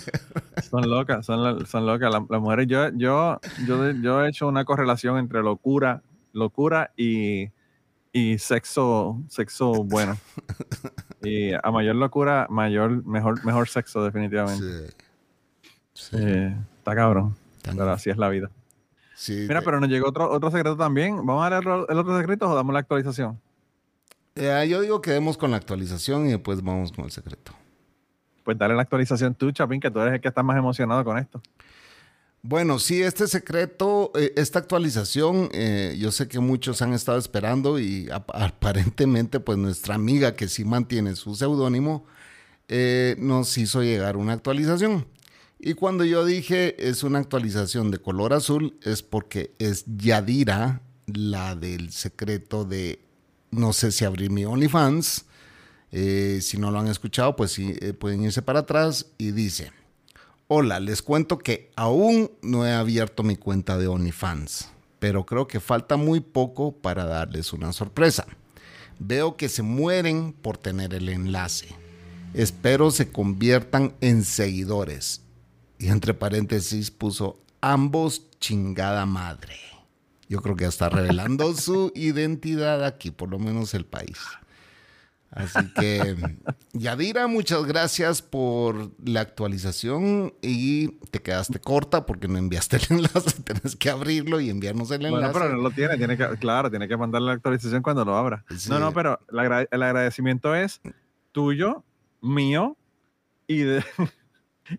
[0.70, 2.10] Son locas, son, la- son locas.
[2.12, 7.50] La- Las, mujeres, yo, yo, yo, yo he hecho una correlación entre locura, locura y,
[8.14, 10.18] y sexo, sexo bueno.
[11.24, 14.88] Y a mayor locura, mayor, mejor, mejor sexo, definitivamente.
[14.90, 14.94] Sí.
[15.94, 16.16] Sí.
[16.20, 17.36] Eh, está cabrón.
[17.62, 18.50] Tan- Pero así es la vida.
[19.16, 21.18] sí, Mira, te- pero nos llegó otro, otro secreto también.
[21.26, 23.40] ¿Vamos a leer el el otro secreto o damos la actualización?
[24.36, 27.54] Eh, yo digo que demos con la actualización y después vamos con el secreto.
[28.44, 31.18] Pues dale la actualización tú, Chapín, que tú eres el que está más emocionado con
[31.18, 31.42] esto.
[32.44, 37.78] Bueno, sí, este secreto, eh, esta actualización, eh, yo sé que muchos han estado esperando
[37.80, 42.06] y ap- aparentemente pues nuestra amiga que sí mantiene su seudónimo
[42.68, 45.06] eh, nos hizo llegar una actualización.
[45.60, 51.56] Y cuando yo dije es una actualización de color azul es porque es Yadira, la
[51.56, 53.00] del secreto de
[53.52, 55.26] no sé si abrir mi OnlyFans.
[55.92, 59.72] Si no lo han escuchado, pues sí, pueden irse para atrás y dice...
[60.54, 64.68] Hola, les cuento que aún no he abierto mi cuenta de OnlyFans,
[65.00, 68.28] pero creo que falta muy poco para darles una sorpresa.
[69.00, 71.70] Veo que se mueren por tener el enlace.
[72.34, 75.22] Espero se conviertan en seguidores.
[75.80, 79.56] Y entre paréntesis puso ambos chingada madre.
[80.28, 84.18] Yo creo que está revelando su identidad aquí, por lo menos el país.
[85.32, 86.18] Así que,
[86.74, 93.42] Yadira, muchas gracias por la actualización y te quedaste corta porque no enviaste el enlace.
[93.46, 95.40] Tienes que abrirlo y enviarnos el Bueno, enlace.
[95.40, 98.44] pero no lo tiene, tiene que, claro, tiene que mandar la actualización cuando lo abra.
[98.58, 98.70] Sí.
[98.70, 100.82] No, no, pero el agradecimiento es
[101.32, 101.84] tuyo,
[102.22, 102.76] mío
[103.48, 103.84] y de,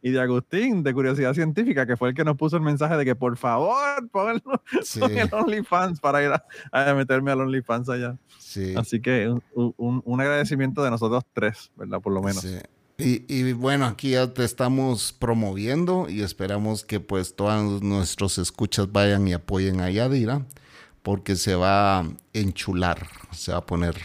[0.00, 3.04] y de Agustín, de Curiosidad Científica, que fue el que nos puso el mensaje de
[3.04, 4.40] que por favor pongan
[4.82, 8.16] Sí, el OnlyFans para ir a, a meterme al OnlyFans allá.
[8.38, 8.74] sí.
[8.76, 12.00] Así que un, un- un agradecimiento de nosotros tres, ¿verdad?
[12.00, 12.40] Por lo menos.
[12.42, 12.56] Sí.
[12.98, 18.92] Y, y bueno, aquí ya te estamos promoviendo y esperamos que pues todos nuestros escuchas
[18.92, 20.46] vayan y apoyen a Yadira
[21.02, 23.96] porque se va a enchular, se va a poner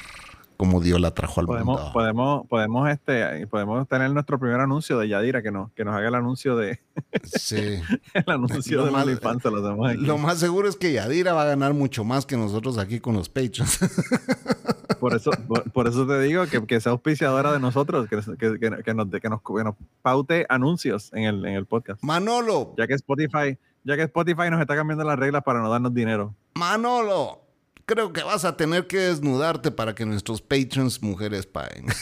[0.58, 1.93] como Dios la trajo al Podemos, mundo.
[1.93, 6.08] podemos, podemos, este, podemos tener nuestro primer anuncio de Yadira, que nos, que nos haga
[6.08, 6.80] el anuncio de
[7.24, 7.80] Sí.
[8.13, 9.06] el anuncio Lo de más-
[9.41, 10.06] se lo hacemos aquí.
[10.06, 13.13] Lo más seguro es que Yadira va a ganar mucho más que nosotros aquí con
[13.15, 13.80] los Patrons.
[15.00, 18.58] Por eso, por, por eso te digo que, que sea auspiciadora de nosotros, que, que,
[18.60, 22.02] que, que nos, que, nos, que nos paute anuncios en el, en el podcast.
[22.04, 25.93] Manolo, Ya que Spotify, ya que Spotify nos está cambiando las reglas para no darnos
[25.93, 26.34] dinero.
[26.56, 27.41] Manolo,
[27.88, 31.88] creo que vas a tener que desnudarte para que nuestros Patrons mujeres paguen.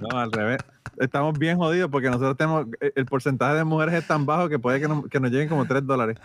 [0.00, 0.58] No, al revés.
[0.98, 4.58] Estamos bien jodidos porque nosotros tenemos eh, el porcentaje de mujeres es tan bajo que
[4.58, 6.18] puede que, nos- que nos lleguen como 3 dólares.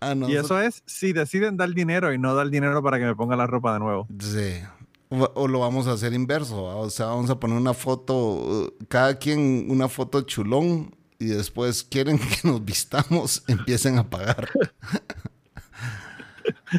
[0.00, 3.06] Ah, Y nosotros- eso es si deciden dar dinero y no dar dinero para que
[3.06, 4.06] me ponga la ropa de nuevo.
[4.20, 4.60] Sí.
[5.08, 6.64] O, o lo vamos a hacer inverso.
[6.64, 6.76] ¿va?
[6.76, 12.18] O sea, vamos a poner una foto, cada quien una foto chulón y después quieren
[12.42, 14.48] que nos vistamos, empiecen a pagar.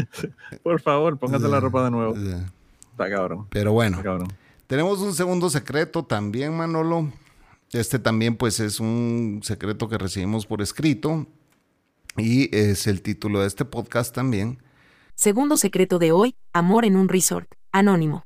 [0.63, 2.15] Por favor, póngase la ropa de nuevo.
[2.15, 3.47] Está cabrón.
[3.49, 4.34] Pero bueno, Está cabrón.
[4.67, 7.12] tenemos un segundo secreto también, Manolo.
[7.71, 11.25] Este también pues es un secreto que recibimos por escrito
[12.15, 14.60] y es el título de este podcast también.
[15.15, 17.51] Segundo secreto de hoy, amor en un resort.
[17.71, 18.25] Anónimo.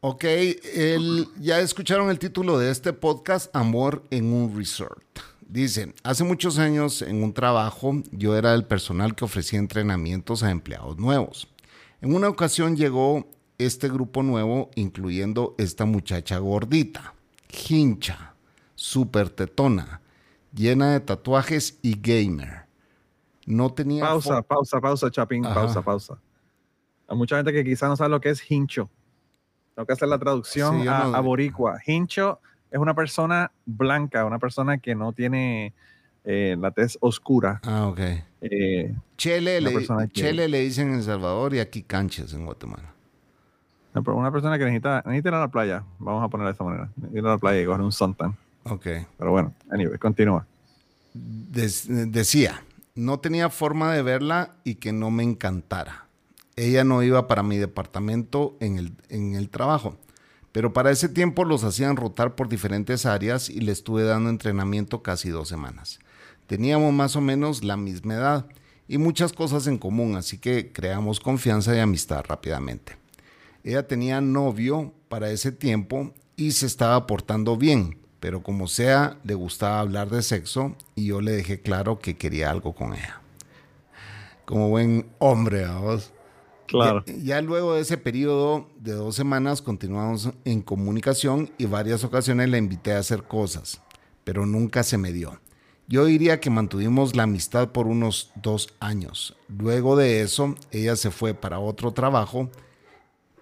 [0.00, 5.02] Ok, el- ya escucharon el título de este podcast, Amor en un Resort.
[5.54, 10.50] Dice, hace muchos años en un trabajo yo era el personal que ofrecía entrenamientos a
[10.50, 11.46] empleados nuevos.
[12.00, 17.14] En una ocasión llegó este grupo nuevo, incluyendo esta muchacha gordita,
[17.68, 18.34] hincha,
[18.74, 20.00] súper tetona,
[20.52, 22.66] llena de tatuajes y gamer.
[23.46, 24.02] No tenía...
[24.02, 25.46] Pausa, pausa, pausa, Chapín.
[25.46, 25.54] Ajá.
[25.54, 26.18] Pausa, pausa.
[27.06, 28.90] Hay mucha gente que quizá no sabe lo que es hincho.
[29.76, 31.78] Tengo que hacer la traducción Sí, a, no- a boricua.
[31.86, 32.40] Hincho
[32.74, 35.72] es una persona blanca, una persona que no tiene
[36.24, 37.60] eh, la tez oscura.
[37.62, 38.00] Ah, ok.
[38.40, 42.92] Eh, Chele le, Chele le dicen en El Salvador y aquí canches en Guatemala.
[43.94, 45.84] una persona que necesita, necesita ir a la playa.
[46.00, 46.88] Vamos a ponerlo de esta manera.
[47.12, 48.36] Ir a la playa y coger un suntan.
[48.64, 48.86] Ok.
[49.18, 50.44] Pero bueno, anyway, continúa.
[51.12, 52.60] Des- decía,
[52.96, 56.06] no tenía forma de verla y que no me encantara.
[56.56, 59.96] Ella no iba para mi departamento en el, en el trabajo,
[60.54, 65.02] pero para ese tiempo los hacían rotar por diferentes áreas y le estuve dando entrenamiento
[65.02, 65.98] casi dos semanas.
[66.46, 68.46] Teníamos más o menos la misma edad
[68.86, 72.96] y muchas cosas en común, así que creamos confianza y amistad rápidamente.
[73.64, 79.34] Ella tenía novio para ese tiempo y se estaba portando bien, pero como sea, le
[79.34, 83.20] gustaba hablar de sexo y yo le dejé claro que quería algo con ella.
[84.44, 86.13] Como buen hombre, vamos.
[86.66, 87.04] Claro.
[87.22, 92.58] Ya, luego de ese periodo de dos semanas continuamos en comunicación y varias ocasiones la
[92.58, 93.80] invité a hacer cosas,
[94.24, 95.40] pero nunca se me dio.
[95.86, 99.36] Yo diría que mantuvimos la amistad por unos dos años.
[99.48, 102.48] Luego de eso, ella se fue para otro trabajo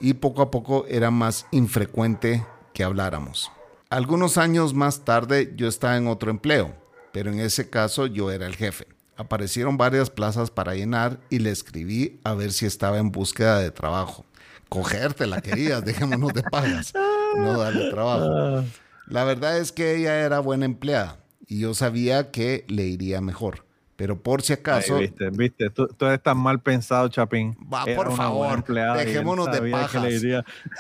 [0.00, 3.52] y poco a poco era más infrecuente que habláramos.
[3.90, 6.74] Algunos años más tarde yo estaba en otro empleo,
[7.12, 8.86] pero en ese caso yo era el jefe.
[9.16, 13.70] Aparecieron varias plazas para llenar y le escribí a ver si estaba en búsqueda de
[13.70, 14.24] trabajo.
[14.68, 16.92] Cogerte la querías, dejémonos de pagas,
[17.36, 18.64] no darle trabajo.
[19.06, 23.64] La verdad es que ella era buena empleada y yo sabía que le iría mejor.
[23.96, 27.56] Pero por si Ay, acaso, viste, viste, tú, tú eres tan mal pensado, Chapín.
[27.72, 28.64] Va, Era por favor,
[28.96, 30.22] dejémonos de pajas.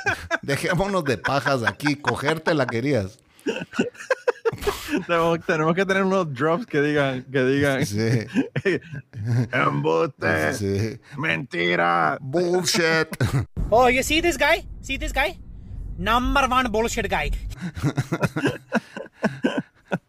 [0.42, 3.20] dejémonos de pajas aquí, cogerte la querías.
[5.06, 8.26] Tenemos, tenemos que tener unos drops que digan, que digan, Sí,
[9.52, 11.00] embuste, sí.
[11.18, 12.18] mentira.
[12.20, 13.08] Bullshit.
[13.74, 14.66] Oh, you see this guy?
[14.82, 15.38] See this guy?
[15.96, 17.30] Number one bullshit guy.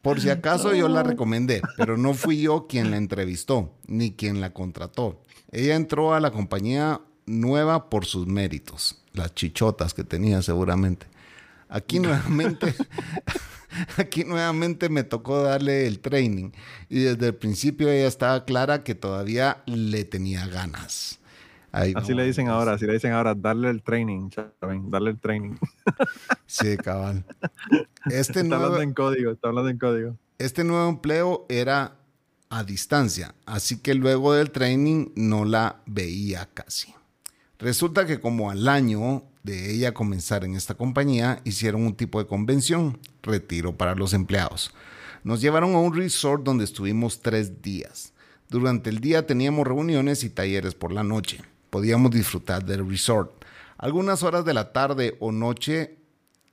[0.02, 4.42] Por si acaso yo la recomendé, pero no fui yo quien la entrevistó, ni quien
[4.42, 5.22] la contrató.
[5.52, 11.08] Ella entró a la compañía nueva por sus méritos, las chichotas que tenía seguramente.
[11.74, 12.76] Aquí nuevamente,
[13.98, 16.52] aquí nuevamente me tocó darle el training
[16.88, 21.20] y desde el principio ella estaba clara que todavía le tenía ganas.
[21.72, 25.20] Ahí Así le dicen ahora, así le dicen ahora, darle el training, Chapín, darle el
[25.20, 25.56] training.
[26.46, 27.26] Sí, cabal.
[28.06, 30.18] Este Está nuevo, hablando en código, está hablando en código.
[30.38, 31.96] Este nuevo empleo era
[32.52, 36.94] a distancia, así que luego del training no la veía casi.
[37.58, 42.28] Resulta que como al año de ella comenzar en esta compañía, hicieron un tipo de
[42.28, 44.74] convención, retiro para los empleados.
[45.24, 48.14] Nos llevaron a un resort donde estuvimos tres días.
[48.50, 51.42] Durante el día teníamos reuniones y talleres por la noche.
[51.70, 53.32] Podíamos disfrutar del resort.
[53.78, 55.98] Algunas horas de la tarde o noche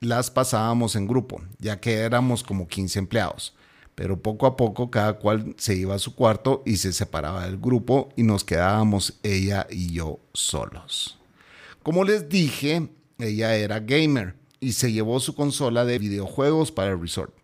[0.00, 3.54] las pasábamos en grupo, ya que éramos como 15 empleados.
[3.94, 7.58] Pero poco a poco cada cual se iba a su cuarto y se separaba del
[7.58, 11.19] grupo y nos quedábamos ella y yo solos.
[11.82, 17.00] Como les dije, ella era gamer y se llevó su consola de videojuegos para el
[17.00, 17.34] resort.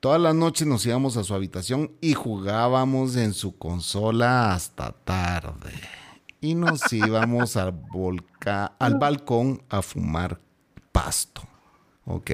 [0.00, 5.72] Todas las noches nos íbamos a su habitación y jugábamos en su consola hasta tarde.
[6.40, 10.38] Y nos íbamos al, volca- al balcón a fumar
[10.92, 11.42] pasto.
[12.10, 12.30] Ok,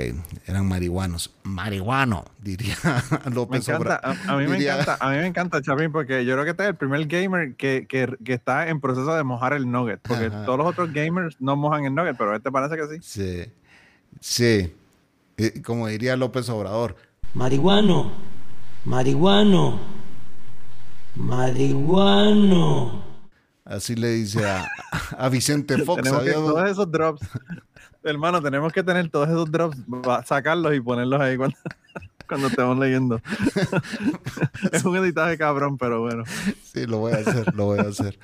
[0.47, 1.35] eran marihuanos.
[1.43, 2.77] Marihuano, diría
[3.25, 4.17] Me López encanta, Obrador.
[4.29, 6.51] a, a mí me Diría- encanta, a mí me encanta, Chapín, porque yo creo que
[6.53, 10.01] este es el primer gamer que, que- que está en proceso de mojar el nugget,
[10.03, 10.45] porque Ajá.
[10.45, 13.53] todos los otros gamers no mojan el nugget, pero este parece que sí.
[14.21, 14.73] Sí,
[15.41, 15.61] sí.
[15.65, 16.95] Como diría López Obrador,
[17.35, 18.13] Marihuano,
[18.85, 19.81] marihuano,
[21.17, 23.05] marihuano.
[23.65, 24.65] así le dice a,
[25.19, 26.03] a Vicente Fox.
[26.03, 27.27] tenemos que, todos esos drops,
[28.05, 29.79] hermano, tenemos que tener todos esos drops,
[30.27, 31.57] sacarlos y ponerlos ahí cuando,
[32.29, 33.21] cuando estemos leyendo.
[34.73, 36.25] es un editaje cabrón, pero bueno.
[36.63, 38.19] Sí, lo voy a hacer, lo voy a hacer.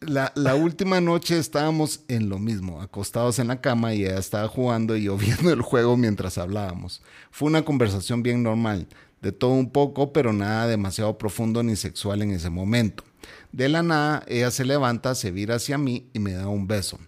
[0.00, 4.48] La, la última noche estábamos en lo mismo, acostados en la cama y ella estaba
[4.48, 7.02] jugando y yo viendo el juego mientras hablábamos.
[7.30, 8.88] Fue una conversación bien normal,
[9.20, 13.04] de todo un poco, pero nada demasiado profundo ni sexual en ese momento.
[13.52, 16.98] De la nada, ella se levanta, se vira hacia mí y me da un beso.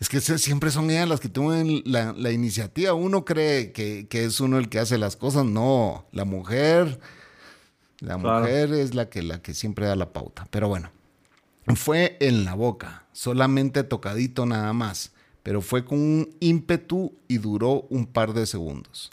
[0.00, 2.92] Es que siempre son ellas las que toman la, la iniciativa.
[2.94, 5.44] Uno cree que, que es uno el que hace las cosas.
[5.46, 6.98] No, la mujer
[8.00, 8.40] la Claro.
[8.40, 10.46] mujer es la que, la que siempre da la pauta.
[10.50, 10.90] Pero bueno,
[11.74, 17.86] fue en la boca, solamente tocadito nada más, pero fue con un ímpetu y duró
[17.88, 19.10] un par de segundos.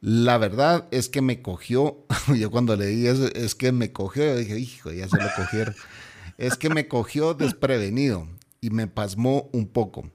[0.00, 2.04] La verdad es que me cogió,
[2.36, 5.28] yo cuando le di eso, es que me cogió, yo dije, hijo, ya se lo
[5.34, 5.74] cogieron.
[6.38, 8.28] es que me cogió desprevenido
[8.64, 10.08] y me pasmó un poco.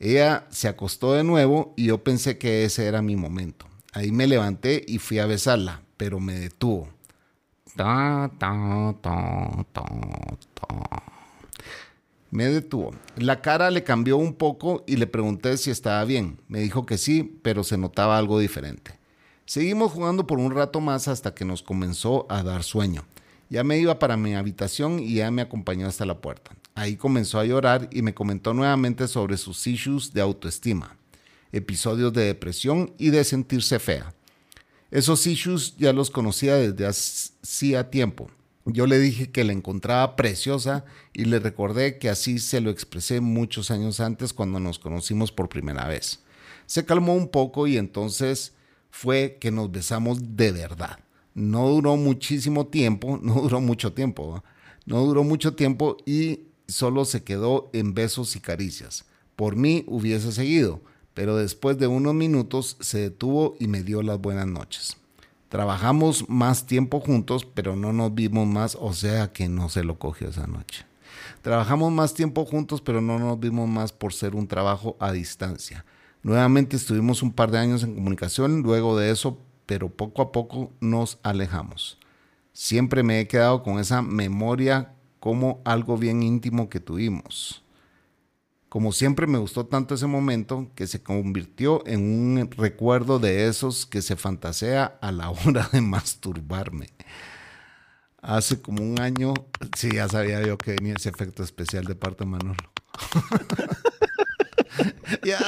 [0.00, 3.66] Ella se acostó de nuevo y yo pensé que ese era mi momento.
[3.92, 6.88] Ahí me levanté y fui a besarla, pero me detuvo.
[7.76, 9.84] Ta, ta, ta.
[12.32, 12.90] Me detuvo.
[13.16, 16.40] La cara le cambió un poco y le pregunté si estaba bien.
[16.48, 18.98] Me dijo que sí, pero se notaba algo diferente.
[19.44, 23.04] Seguimos jugando por un rato más hasta que nos comenzó a dar sueño.
[23.48, 26.50] Ya me iba para mi habitación y ya me acompañó hasta la puerta.
[26.74, 30.96] Ahí comenzó a llorar y me comentó nuevamente sobre sus issues de autoestima,
[31.52, 34.14] episodios de depresión y de sentirse fea.
[34.90, 38.30] Esos issues ya los conocía desde hacía tiempo.
[38.64, 43.20] Yo le dije que la encontraba preciosa y le recordé que así se lo expresé
[43.20, 46.20] muchos años antes cuando nos conocimos por primera vez.
[46.66, 48.52] Se calmó un poco y entonces
[48.90, 51.00] fue que nos besamos de verdad.
[51.34, 54.44] No duró muchísimo tiempo, no duró mucho tiempo, ¿va?
[54.86, 59.04] no duró mucho tiempo y solo se quedó en besos y caricias.
[59.36, 60.80] Por mí hubiese seguido,
[61.14, 64.96] pero después de unos minutos se detuvo y me dio las buenas noches.
[65.48, 69.98] Trabajamos más tiempo juntos, pero no nos vimos más, o sea que no se lo
[69.98, 70.86] cogió esa noche.
[71.42, 75.84] Trabajamos más tiempo juntos, pero no nos vimos más por ser un trabajo a distancia.
[76.22, 80.72] Nuevamente estuvimos un par de años en comunicación, luego de eso, pero poco a poco
[80.80, 81.98] nos alejamos.
[82.52, 87.62] Siempre me he quedado con esa memoria como algo bien íntimo que tuvimos.
[88.68, 93.86] Como siempre me gustó tanto ese momento que se convirtió en un recuerdo de esos
[93.86, 96.88] que se fantasea a la hora de masturbarme.
[98.20, 99.32] Hace como un año,
[99.76, 102.72] sí, ya sabía yo que venía ese efecto especial de parte de Manolo.
[105.24, 105.38] ya,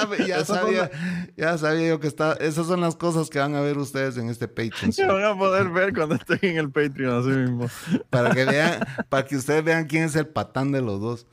[0.44, 0.90] sabía,
[1.36, 2.34] ya sabía yo que está.
[2.34, 4.92] Esas son las cosas que van a ver ustedes en este Patreon.
[5.08, 7.68] Van a poder ver cuando estén en el Patreon así mismo.
[8.10, 11.26] para que vean, para que ustedes vean quién es el patán de los dos.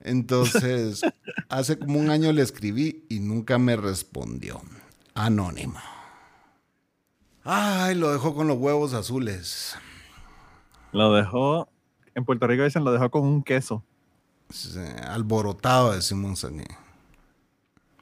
[0.00, 1.02] Entonces,
[1.48, 4.60] hace como un año le escribí y nunca me respondió.
[5.14, 5.80] Anónimo.
[7.42, 9.76] Ay, lo dejó con los huevos azules.
[10.92, 11.68] Lo dejó,
[12.14, 13.82] en Puerto Rico dicen, lo dejó con un queso.
[15.08, 16.64] Alborotado, decimos aquí.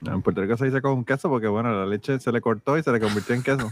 [0.04, 2.76] En Puerto Rico se dice con un queso porque, bueno, la leche se le cortó
[2.76, 3.70] y se le convirtió en queso.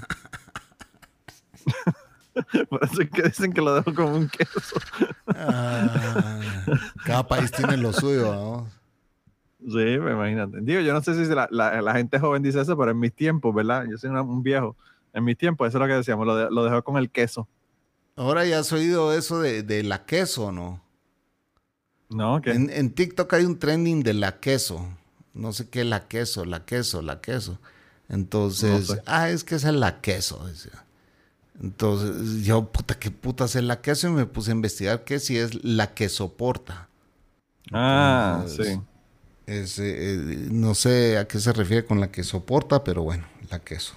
[2.69, 4.79] Por eso es que dicen que lo dejó con un queso.
[5.27, 6.41] Ah,
[7.05, 8.71] cada país tiene lo suyo, vamos.
[9.61, 10.59] Sí, pues, imagínate.
[10.63, 13.13] Digo, yo no sé si la, la- la gente joven dice eso, pero en mis
[13.13, 13.85] tiempos, ¿verdad?
[13.91, 14.77] Yo soy una- un viejo.
[15.13, 17.47] En mis tiempos, eso es lo que decíamos, lo, de- lo dejó con el queso.
[18.17, 20.81] Ahora ya has oído eso de, de la queso, ¿no?
[22.09, 22.41] ¿No?
[22.41, 24.87] Que En, en TikTok hay un trending de la queso.
[25.35, 27.59] No sé qué, la queso, la queso, la queso.
[28.09, 29.03] Entonces, No sé.
[29.07, 30.85] ah, es que esa es la queso, decía.
[31.63, 34.09] Entonces, yo, puta, ¿qué puta es la queso?
[34.09, 36.89] Y me puse a investigar que si es la que soporta.
[37.73, 38.81] Ah, Entonces, sí.
[39.47, 43.59] Es, eh, no sé a qué se refiere con la que soporta, pero bueno, la
[43.61, 43.95] queso.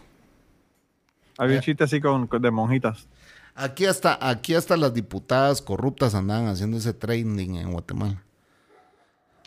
[1.38, 3.08] Había un chiste así con, con- de monjitas.
[3.56, 8.24] Aquí hasta, aquí hasta las diputadas corruptas andaban haciendo ese training en Guatemala.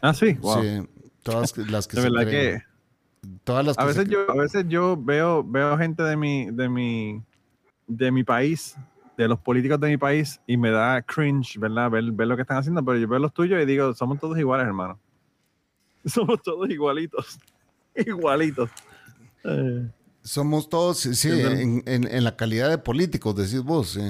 [0.00, 0.34] Ah, sí.
[0.34, 0.62] Wow.
[0.62, 0.88] Sí,
[1.26, 2.58] todas las que de se verdad creen.
[2.60, 2.76] que
[3.44, 6.50] Todas las que a se veces yo, a veces yo veo, veo gente de mi,
[6.50, 7.22] de mi,
[7.86, 8.76] de mi país,
[9.16, 11.90] de los políticos de mi país, y me da cringe, ¿verdad?
[11.90, 14.38] Ver, ver lo que están haciendo, pero yo veo los tuyos y digo, somos todos
[14.38, 14.98] iguales, hermano.
[16.04, 17.38] Somos todos igualitos.
[17.96, 18.70] Igualitos.
[19.44, 19.88] Eh,
[20.22, 23.90] Somos todos, sí, en, en- en la calidad de políticos, decís vos.
[23.90, 24.00] sí.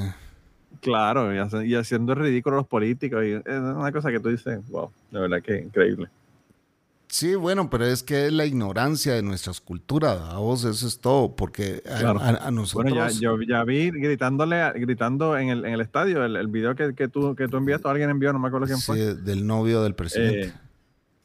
[0.81, 1.33] claro,
[1.65, 3.25] y, haciendo el ridículo a los políticos.
[3.25, 6.09] Y es una cosa que tú dices, wow, de verdad que increíble.
[7.09, 10.99] Sí, bueno, pero es que es la ignorancia de nuestras culturas, a vos eso es
[10.99, 12.21] todo, porque a, Claro.
[12.21, 12.91] a- a nosotros...
[12.93, 16.75] Bueno, ya, yo ya vi gritándole, gritando en el, en el estadio, el, el video
[16.75, 19.15] que, que, tú, que tú enviaste, o alguien envió, no me acuerdo quién sí, fue.
[19.15, 20.49] del novio del presidente.
[20.49, 20.53] eh,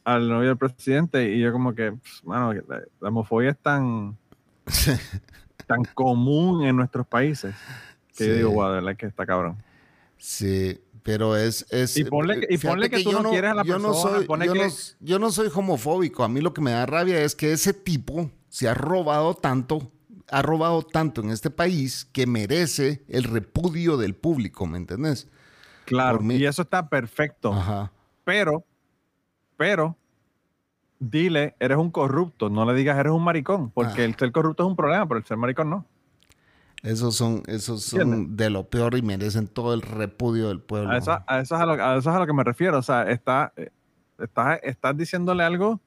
[0.04, 4.16] al novio del presidente y yo como que, pues, mano, la, la homofobia es tan,
[5.66, 7.54] tan común en nuestros países
[8.16, 9.56] que yo digo, wow, de verdad que está cabrón.
[10.18, 11.66] Sí, pero es...
[11.70, 14.16] es Y ponle que- y ponle que tú no quieres a la yo no persona,
[14.18, 16.24] soy, ponle yo, que- no, yo no soy homofóbico.
[16.24, 19.90] A mí lo que me da rabia es que ese tipo se ha robado tanto,
[20.30, 25.28] ha robado tanto en este país que merece el repudio del público, ¿me entendés?
[25.84, 27.90] Claro, y eso está perfecto, Ajá.
[28.24, 28.64] pero,
[29.56, 29.96] pero,
[31.00, 34.04] dile, eres un corrupto, no le digas eres un maricón, porque Ah.
[34.04, 35.84] el ser corrupto es un problema, pero el ser maricón no.
[36.82, 38.36] Esos son, esos son ¿Entiendes?
[38.36, 40.90] de lo peor y merecen todo el repudio del pueblo.
[40.90, 42.78] A eso, a, eso es a, lo, a eso es a lo que me refiero.
[42.78, 43.70] O sea, está, eh,
[44.18, 45.80] estás, estás diciéndole algo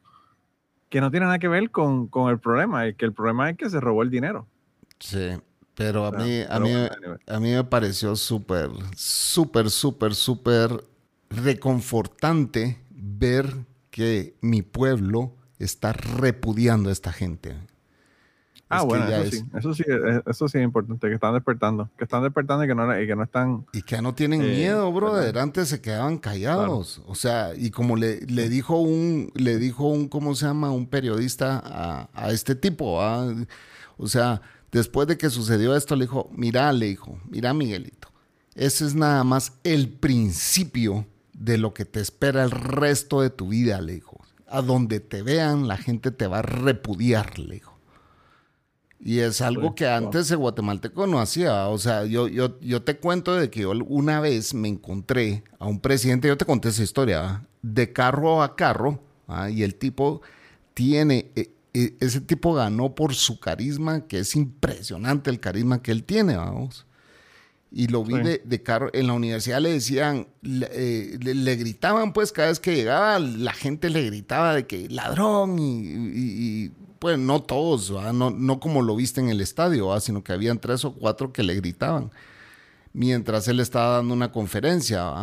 [0.90, 3.58] que no tiene nada que ver con, con el problema, y que el problema es
[3.58, 4.48] que se robó el dinero.
[5.00, 5.32] Sí,
[5.74, 6.72] pero a O sea, mí, a mí,
[7.28, 10.84] a mí me pareció súper, súper, súper, súper
[11.30, 17.56] reconfortante ver que mi pueblo está repudiando a esta gente.
[18.76, 21.34] Ah, Es bueno, eso es- sí, eso sí, es- eso sí es importante, que están
[21.34, 23.66] despertando, que están despertando y que no, y que no están...
[23.74, 25.26] Y que no tienen Eh, miedo, brother.
[25.26, 25.44] ¿verdad?
[25.44, 27.02] Antes se quedaban callados.
[27.08, 30.72] O sea, y como le, le dijo un, le dijo un, ¿cómo se llama?
[30.72, 33.02] Un periodista a, a este tipo.
[33.02, 33.34] ¿ah?
[33.98, 38.10] O sea, después de que sucedió esto, le dijo, mira, le dijo, mira, Miguelito,
[38.56, 43.50] ese es nada más el principio de lo que te espera el resto de tu
[43.50, 44.22] vida, le dijo.
[44.48, 47.75] A donde te vean, la gente te va a repudiar, le dijo.
[49.08, 51.68] Y es algo Sí, que antes el guatemalteco no hacía.
[51.68, 55.68] O sea, yo, yo, yo te cuento de que yo una vez me encontré a
[55.68, 59.00] un presidente, yo te conté esa historia, de carro a carro,
[59.52, 60.22] y el tipo
[60.74, 65.92] tiene, e- e- ese tipo ganó por su carisma, que es impresionante el carisma que
[65.92, 66.88] él tiene, vamos.
[67.72, 68.22] Y lo vi Sí.
[68.22, 72.48] de, de carro, en la universidad le decían, le, eh, le- le gritaban pues cada
[72.48, 76.72] vez que llegaba, la gente le gritaba de que ladrón y, y- y,
[77.06, 77.92] pues no todos.
[78.16, 81.44] No, no como lo viste en el estadio, sino que habían tres o cuatro que
[81.44, 82.10] le gritaban
[82.94, 85.14] mientras él estaba dando una conferencia.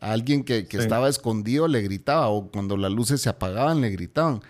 [0.00, 0.82] alguien que, que Sí.
[0.82, 4.40] estaba escondido le gritaba o cuando las luces se apagaban le gritaban.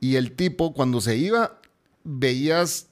[0.00, 1.60] Y el tipo cuando se iba
[2.02, 2.86] veías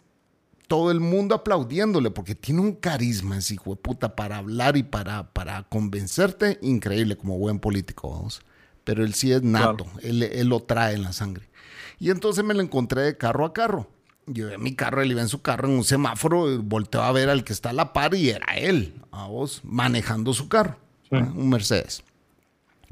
[0.69, 4.83] todo el mundo aplaudiéndole porque tiene un carisma ese hijo de puta para hablar y
[4.83, 8.43] para, para convencerte increíble como buen político, vamos.
[8.85, 11.49] Pero él sí es nato, él, él lo trae en la sangre.
[12.05, 13.89] Y entonces me lo encontré de carro a carro.
[14.27, 17.11] Yo vi mi carro, él iba en su carro en un semáforo, y volteó a
[17.13, 20.77] ver al que está a la par y era él, a vos, manejando su carro,
[21.09, 21.17] Sí.
[21.17, 21.33] ¿ah?
[21.35, 22.05] un Mercedes.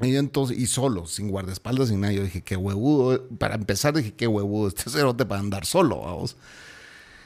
[0.01, 2.11] Y entonces, y solo, sin guardaespaldas, sin nada.
[2.11, 3.27] Yo dije, qué huevudo.
[3.37, 4.69] Para empezar, dije, qué huevudo.
[4.69, 6.35] Este cerote para andar solo, vamos.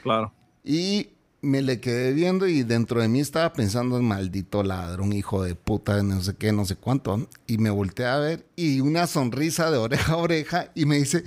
[0.02, 0.30] Claro.
[0.62, 1.08] Y
[1.40, 5.54] me le quedé viendo y dentro de mí estaba pensando en maldito ladrón, hijo de
[5.54, 7.28] puta, no sé qué, no sé cuánto.
[7.46, 11.24] Y me volteé a ver y una sonrisa de oreja a oreja y me dice,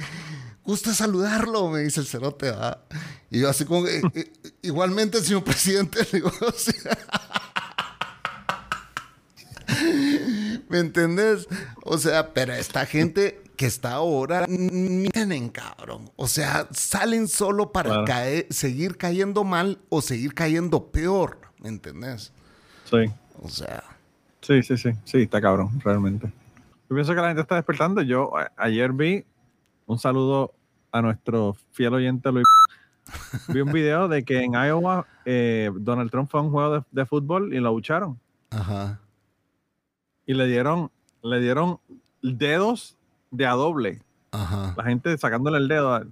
[0.64, 2.52] gusta saludarlo, me dice el cerote.
[2.52, 2.84] ¿va?
[3.30, 4.32] Y yo así como, que, "Eh, eh,
[4.62, 6.32] igualmente, señor presidente, le digo,
[10.70, 11.48] ¿Me entendés?
[11.84, 16.10] O sea, pero esta gente que está ahora, miren, cabrón.
[16.16, 18.06] O sea, salen solo para Claro.
[18.06, 21.40] caer, seguir cayendo mal o seguir cayendo peor.
[21.60, 22.32] ¿Me entendés?
[22.90, 23.12] Sí,
[23.44, 23.84] O sea,
[24.42, 26.28] sí, sí, sí, sí, está cabrón, realmente.
[26.90, 28.02] Yo pienso que la gente está despertando.
[28.02, 29.24] Yo ayer vi
[29.92, 30.54] un saludo
[30.92, 32.46] a nuestro fiel oyente Luis.
[33.50, 36.84] Vi un video de que en Iowa eh, Donald Trump fue a un juego de,
[36.92, 38.20] de fútbol y lo bucharon.
[38.52, 39.00] ajá.
[40.26, 40.92] Y le dieron,
[41.24, 41.80] le dieron
[42.22, 42.96] dedos
[43.32, 44.02] de a doble.
[44.32, 44.74] Ajá.
[44.78, 45.94] La gente sacándole el dedo.
[45.94, 46.06] a-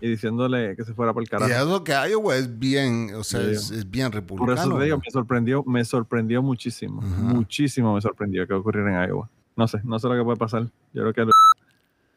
[0.00, 1.52] y diciéndole que se fuera por el Y carajo.
[1.52, 4.60] eso que Iowa es bien, o sea, es, es bien Por republicano.
[4.60, 7.00] eso te digo, me sorprendió, me sorprendió muchísimo.
[7.00, 7.14] Ajá.
[7.22, 9.30] Muchísimo me sorprendió que ocurriera en Iowa.
[9.56, 10.64] No sé, no sé lo que puede pasar.
[10.92, 11.24] Yo creo que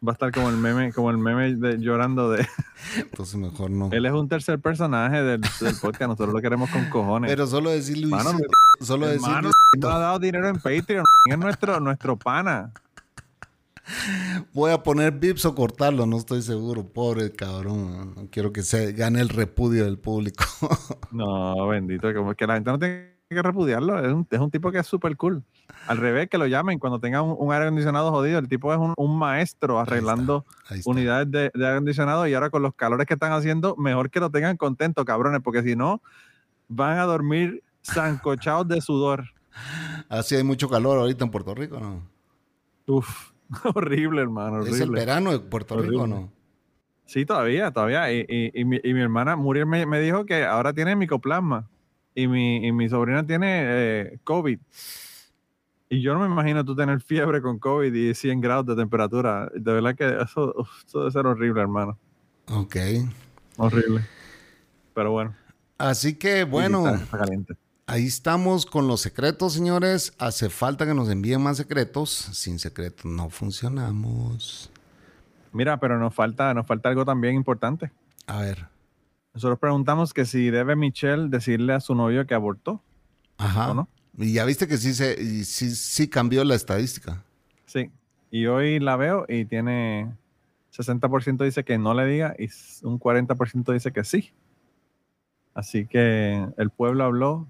[0.06, 2.48] va a estar como el meme, como el meme de, llorando de.
[2.98, 3.90] Entonces mejor no.
[3.92, 6.10] Él es un tercer personaje del, del podcast.
[6.10, 7.30] Nosotros lo queremos con cojones.
[7.30, 8.12] Pero solo decir Luis.
[8.12, 8.38] Mano,
[8.82, 9.30] solo decir
[9.76, 11.06] nos ha dado dinero en Patreon.
[11.30, 12.72] Es nuestro, nuestro pana.
[14.54, 16.88] Voy a poner bips o cortarlo, no estoy seguro.
[16.88, 18.14] Pobre cabrón.
[18.16, 20.44] No quiero que se gane el repudio del público.
[21.12, 22.14] No, bendito.
[22.14, 24.00] Como que la gente no tiene que repudiarlo.
[24.06, 25.44] Es un, es un tipo que es súper cool.
[25.88, 28.40] Al revés, que lo llamen cuando tenga un, un aire acondicionado jodido.
[28.40, 30.90] El tipo es un, un maestro arreglando Ahí está.
[30.92, 34.20] unidades de, de aire acondicionado y ahora con los calores que están haciendo, mejor que
[34.20, 36.02] lo tengan contento, cabrones, porque si no,
[36.70, 39.26] van a dormir zancochados de sudor.
[40.10, 42.02] Así hay mucho calor ahorita en Puerto Rico, ¿no?
[42.86, 43.32] Uf,
[43.76, 45.00] horrible, hermano, Es el horrible.
[45.02, 46.22] verano de Puerto Rico, Horrible.
[46.22, 46.32] ¿no?
[47.06, 48.12] Sí, todavía, todavía.
[48.14, 51.68] Y, y- y mi, y mi hermana Muriel me, me dijo que ahora tiene micoplasma
[52.18, 54.60] y mi, y mi sobrina tiene eh, COVID.
[55.90, 59.50] Y yo no me imagino tú tener fiebre con COVID y 100 grados de temperatura.
[59.56, 60.54] De verdad que eso,
[60.88, 61.98] eso debe ser horrible, hermano.
[62.52, 62.76] Ok.
[63.58, 64.04] Horrible.
[64.94, 65.36] Pero bueno.
[65.78, 67.54] Así que, bueno, está- está caliente.
[67.86, 70.14] ahí estamos con los secretos, señores.
[70.18, 72.10] Hace falta que nos envíen más secretos.
[72.10, 74.72] Sin secretos no funcionamos.
[75.54, 77.92] Mira, pero nos falta, nos falta algo también importante.
[78.26, 78.66] A ver.
[79.38, 82.82] Nosotros preguntamos que si debe Michelle decirle a su novio que abortó.
[83.38, 83.70] Ajá.
[83.70, 83.88] ¿O no?
[84.18, 87.24] Y ya viste que sí, se, sí, sí cambió la estadística.
[87.68, 87.92] Sí.
[88.32, 90.12] Y hoy la veo y tiene
[90.76, 92.50] 60% dice que no le diga y
[92.82, 94.32] un 40% dice que sí.
[95.54, 97.48] Así que el pueblo habló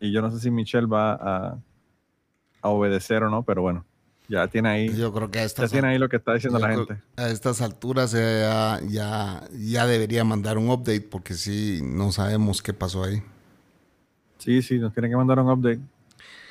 [0.00, 1.58] y yo no sé si Michelle va a,
[2.60, 3.86] a obedecer o no, pero bueno,
[4.28, 6.70] ya tiene ahí, Yo creo que a ya tiene ahí lo que está diciendo la
[6.70, 6.96] gente.
[7.16, 12.72] a estas alturas ya, ya, ya debería mandar un update porque sí, no sabemos qué
[12.72, 13.22] pasó ahí.
[14.38, 15.80] Sí, sí, nos tienen que mandar un update.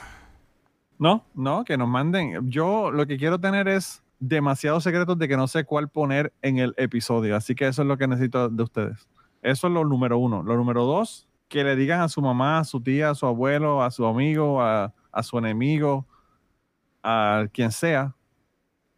[1.01, 2.49] No, no, que nos manden.
[2.49, 6.59] Yo lo que quiero tener es demasiados secretos de que no sé cuál poner en
[6.59, 7.35] el episodio.
[7.35, 9.09] Así que eso es lo que necesito de ustedes.
[9.43, 10.45] Eso es lo número uno.
[10.45, 13.83] Lo número dos, que le digan a su mamá, a su tía, a su abuelo,
[13.83, 14.93] a su amigo, a,
[15.25, 16.07] su enemigo,
[17.03, 18.15] a quien sea,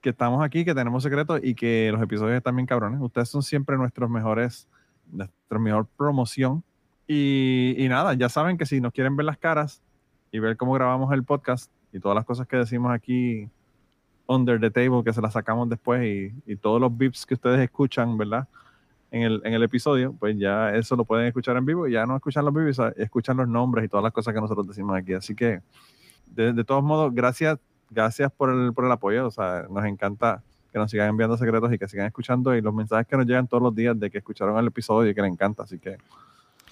[0.02, 3.00] que estamos aquí, que tenemos secretos y que los episodios están bien cabrones.
[3.00, 4.68] Ustedes son siempre nuestros mejores,
[5.10, 6.62] nuestra mejor promoción.
[7.06, 9.82] Y, y nada, ya saben que si nos quieren ver las caras
[10.30, 13.48] y ver cómo grabamos el podcast y todas las cosas que decimos aquí
[14.26, 18.16] under the table, que se las sacamos después y, todos los beeps que ustedes escuchan,
[18.16, 18.48] ¿verdad?
[19.10, 22.06] En el, en el episodio, pues ya eso lo pueden escuchar en vivo y ya
[22.06, 25.12] no escuchan los beeps, escuchan los nombres y todas las cosas que nosotros decimos aquí.
[25.12, 25.60] Así que,
[26.26, 27.58] de, de todos modos, gracias,
[27.90, 29.26] gracias por el, por el apoyo.
[29.26, 30.42] O sea, nos encanta
[30.72, 33.46] que nos sigan enviando secretos y que sigan escuchando y los mensajes que nos llegan
[33.46, 35.64] todos los días de que escucharon el episodio y que les encanta.
[35.64, 35.98] Así que,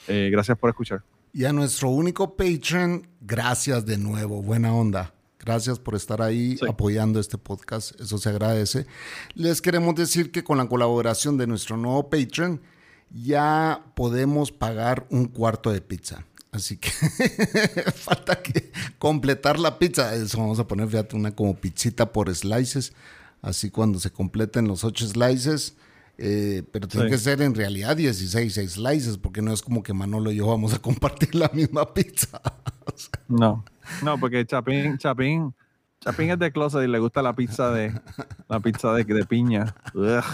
[0.09, 1.03] eh, gracias por escuchar.
[1.33, 5.15] Y a nuestro único Patreon, gracias de nuevo, buena onda.
[5.39, 6.67] Gracias por estar ahí Sí.
[6.69, 8.87] apoyando este podcast, eso se agradece.
[9.35, 12.61] Les queremos decir que con la colaboración de nuestro nuevo Patreon
[13.11, 16.25] ya podemos pagar un cuarto de pizza.
[16.53, 16.91] Así que
[17.95, 20.15] falta que completar la pizza.
[20.15, 22.93] Eso vamos a poner, fíjate, una como pizzita por slices.
[23.41, 25.75] Así cuando se completen los ocho slices,
[26.21, 27.13] eh, pero tiene Sí.
[27.13, 30.75] que ser en realidad 16 slices, porque no es como que Manolo y yo vamos
[30.75, 32.41] a compartir la misma pizza.
[33.29, 33.65] No,
[34.03, 35.55] no, porque Chapín, Chapín
[36.01, 37.93] Chapín es de closet y le gusta la pizza de
[38.49, 39.75] la pizza de, de piña.
[39.95, 40.25] Ugh.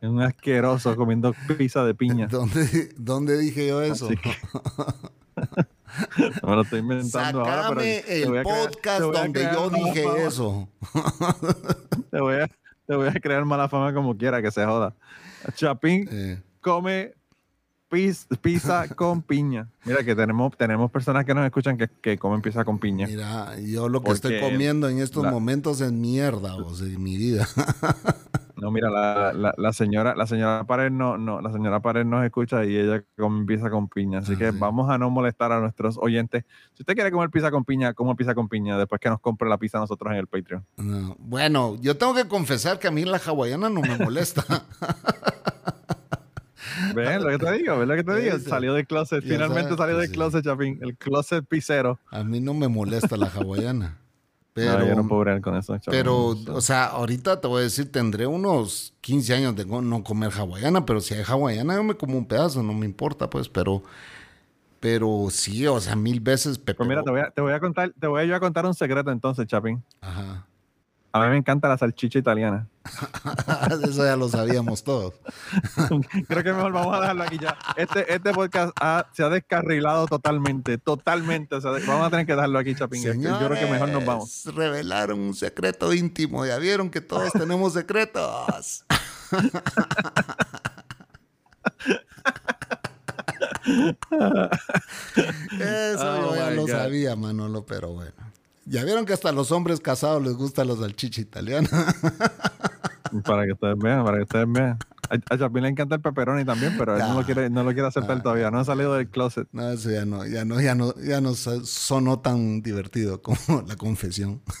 [0.00, 2.26] Es un asqueroso comiendo pizza de piña.
[2.28, 4.08] ¿Dónde, dónde dije yo eso?
[6.42, 10.68] Me lo estoy inventando ahora, pero el podcast donde yo dije eso.
[12.10, 12.48] Te voy, a,
[12.88, 14.94] te voy a crear mala fama como quiera que se joda.
[15.54, 17.12] Chapín Eh, come
[18.42, 19.68] pizza con piña.
[19.84, 23.06] Mira que tenemos, tenemos personas que nos escuchan que, que comen pizza con piña.
[23.06, 27.02] mira, yo lo que estoy comiendo en estos la- momentos es mierda, o sea, en
[27.02, 27.46] mi vida.
[28.60, 32.24] No, mira, la, la, la señora, la señora Pared no, no, la señora Pared nos
[32.24, 34.18] escucha y ella come pizza con piña.
[34.18, 34.56] Así Ah, que sí.
[34.58, 36.44] vamos a no molestar a nuestros oyentes.
[36.74, 39.48] Si usted quiere comer pizza con piña, coma pizza con piña después que nos compre
[39.48, 40.64] la pizza nosotros en el Patreon.
[40.76, 44.44] No, Bueno, yo tengo que confesar que a mí la hawaiana no me molesta.
[46.94, 47.78] ¿Ves lo que te digo?
[47.78, 48.36] ¿Ves lo que te digo?
[48.36, 48.48] Eso.
[48.50, 50.78] Salió del closet, finalmente salió del closet, Chapín.
[50.82, 51.98] El closet pizzero.
[52.10, 53.98] A mí no me molesta la hawaiana.
[54.66, 55.90] Pero, no, yo no puedo bregar con eso, Chapín.
[55.90, 60.02] pero, No, o sea, ahorita te voy a decir, tendré unos 15 años de no
[60.04, 63.48] comer hawaiana, pero si hay hawaiana, yo me como un pedazo, no me importa, pues,
[63.48, 63.82] pero,
[64.80, 67.92] pero sí, o sea, mil veces Pues mira, te voy, a, te voy a contar,
[67.98, 69.82] te voy a yo a contar un secreto entonces, Chapín.
[70.00, 70.47] Ajá.
[71.20, 72.66] A mí me encanta la salchicha italiana.
[73.88, 75.14] Eso ya lo sabíamos todos.
[76.28, 77.56] Creo que mejor vamos a dejarlo aquí ya.
[77.76, 81.54] Este, este podcast ha- se ha descarrilado totalmente, totalmente.
[81.56, 83.06] O sea, vamos a tener que dejarlo aquí, Chapín.
[83.06, 84.44] Es que Yo creo que mejor nos vamos.
[84.54, 86.46] Revelaron un secreto íntimo.
[86.46, 88.84] Ya vieron que todos tenemos secretos.
[95.60, 96.70] Eso Oh yo ya my lo God.
[96.70, 98.12] sabía, Manolo, pero bueno.
[98.68, 101.68] Ya vieron que hasta a los hombres casados les gusta la salchicha italiana.
[103.24, 104.78] Para que ustedes vean, para que ustedes vean.
[105.08, 107.72] A, a Chapín le encanta el pepperoni también, pero él no lo quiere, no lo
[107.72, 108.50] quiere aceptar todavía.
[108.50, 109.48] No ha salido del closet.
[109.52, 113.62] No, eso ya no, ya no, ya no, ya no so- sonó tan divertido como
[113.66, 114.42] la confesión.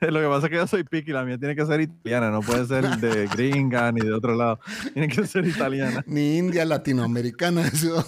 [0.00, 2.40] Lo que pasa es que yo soy picky, la mía tiene que ser italiana, no
[2.40, 4.58] puede ser de gringa ni de otro lado.
[4.92, 6.02] Tiene que ser italiana.
[6.06, 8.04] Ni India latinoamericana, eso.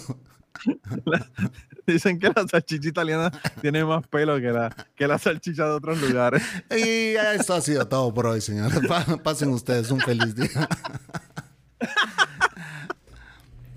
[1.87, 3.31] Dicen que la salchicha italiana
[3.61, 6.41] tiene más pelo que la, que la salchicha de otros lugares.
[6.69, 8.79] Y ya esto ha sido todo por hoy, señores.
[8.87, 10.67] Pa- Pasen ustedes un feliz día.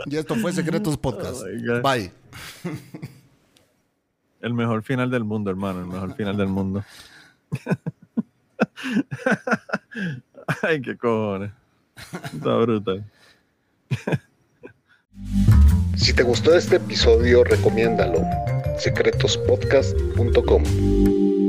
[0.06, 1.42] Y esto fue Secretos Podcast.
[1.42, 1.80] Oh.
[1.80, 2.12] Bye.
[4.42, 6.84] El mejor final del mundo, hermano, el mejor final del mundo.
[10.62, 11.52] Ay, qué cojones.
[12.34, 13.10] Está brutal.
[15.96, 18.24] Si te gustó este episodio, recomiéndalo.
[18.78, 21.43] secretospodcast.com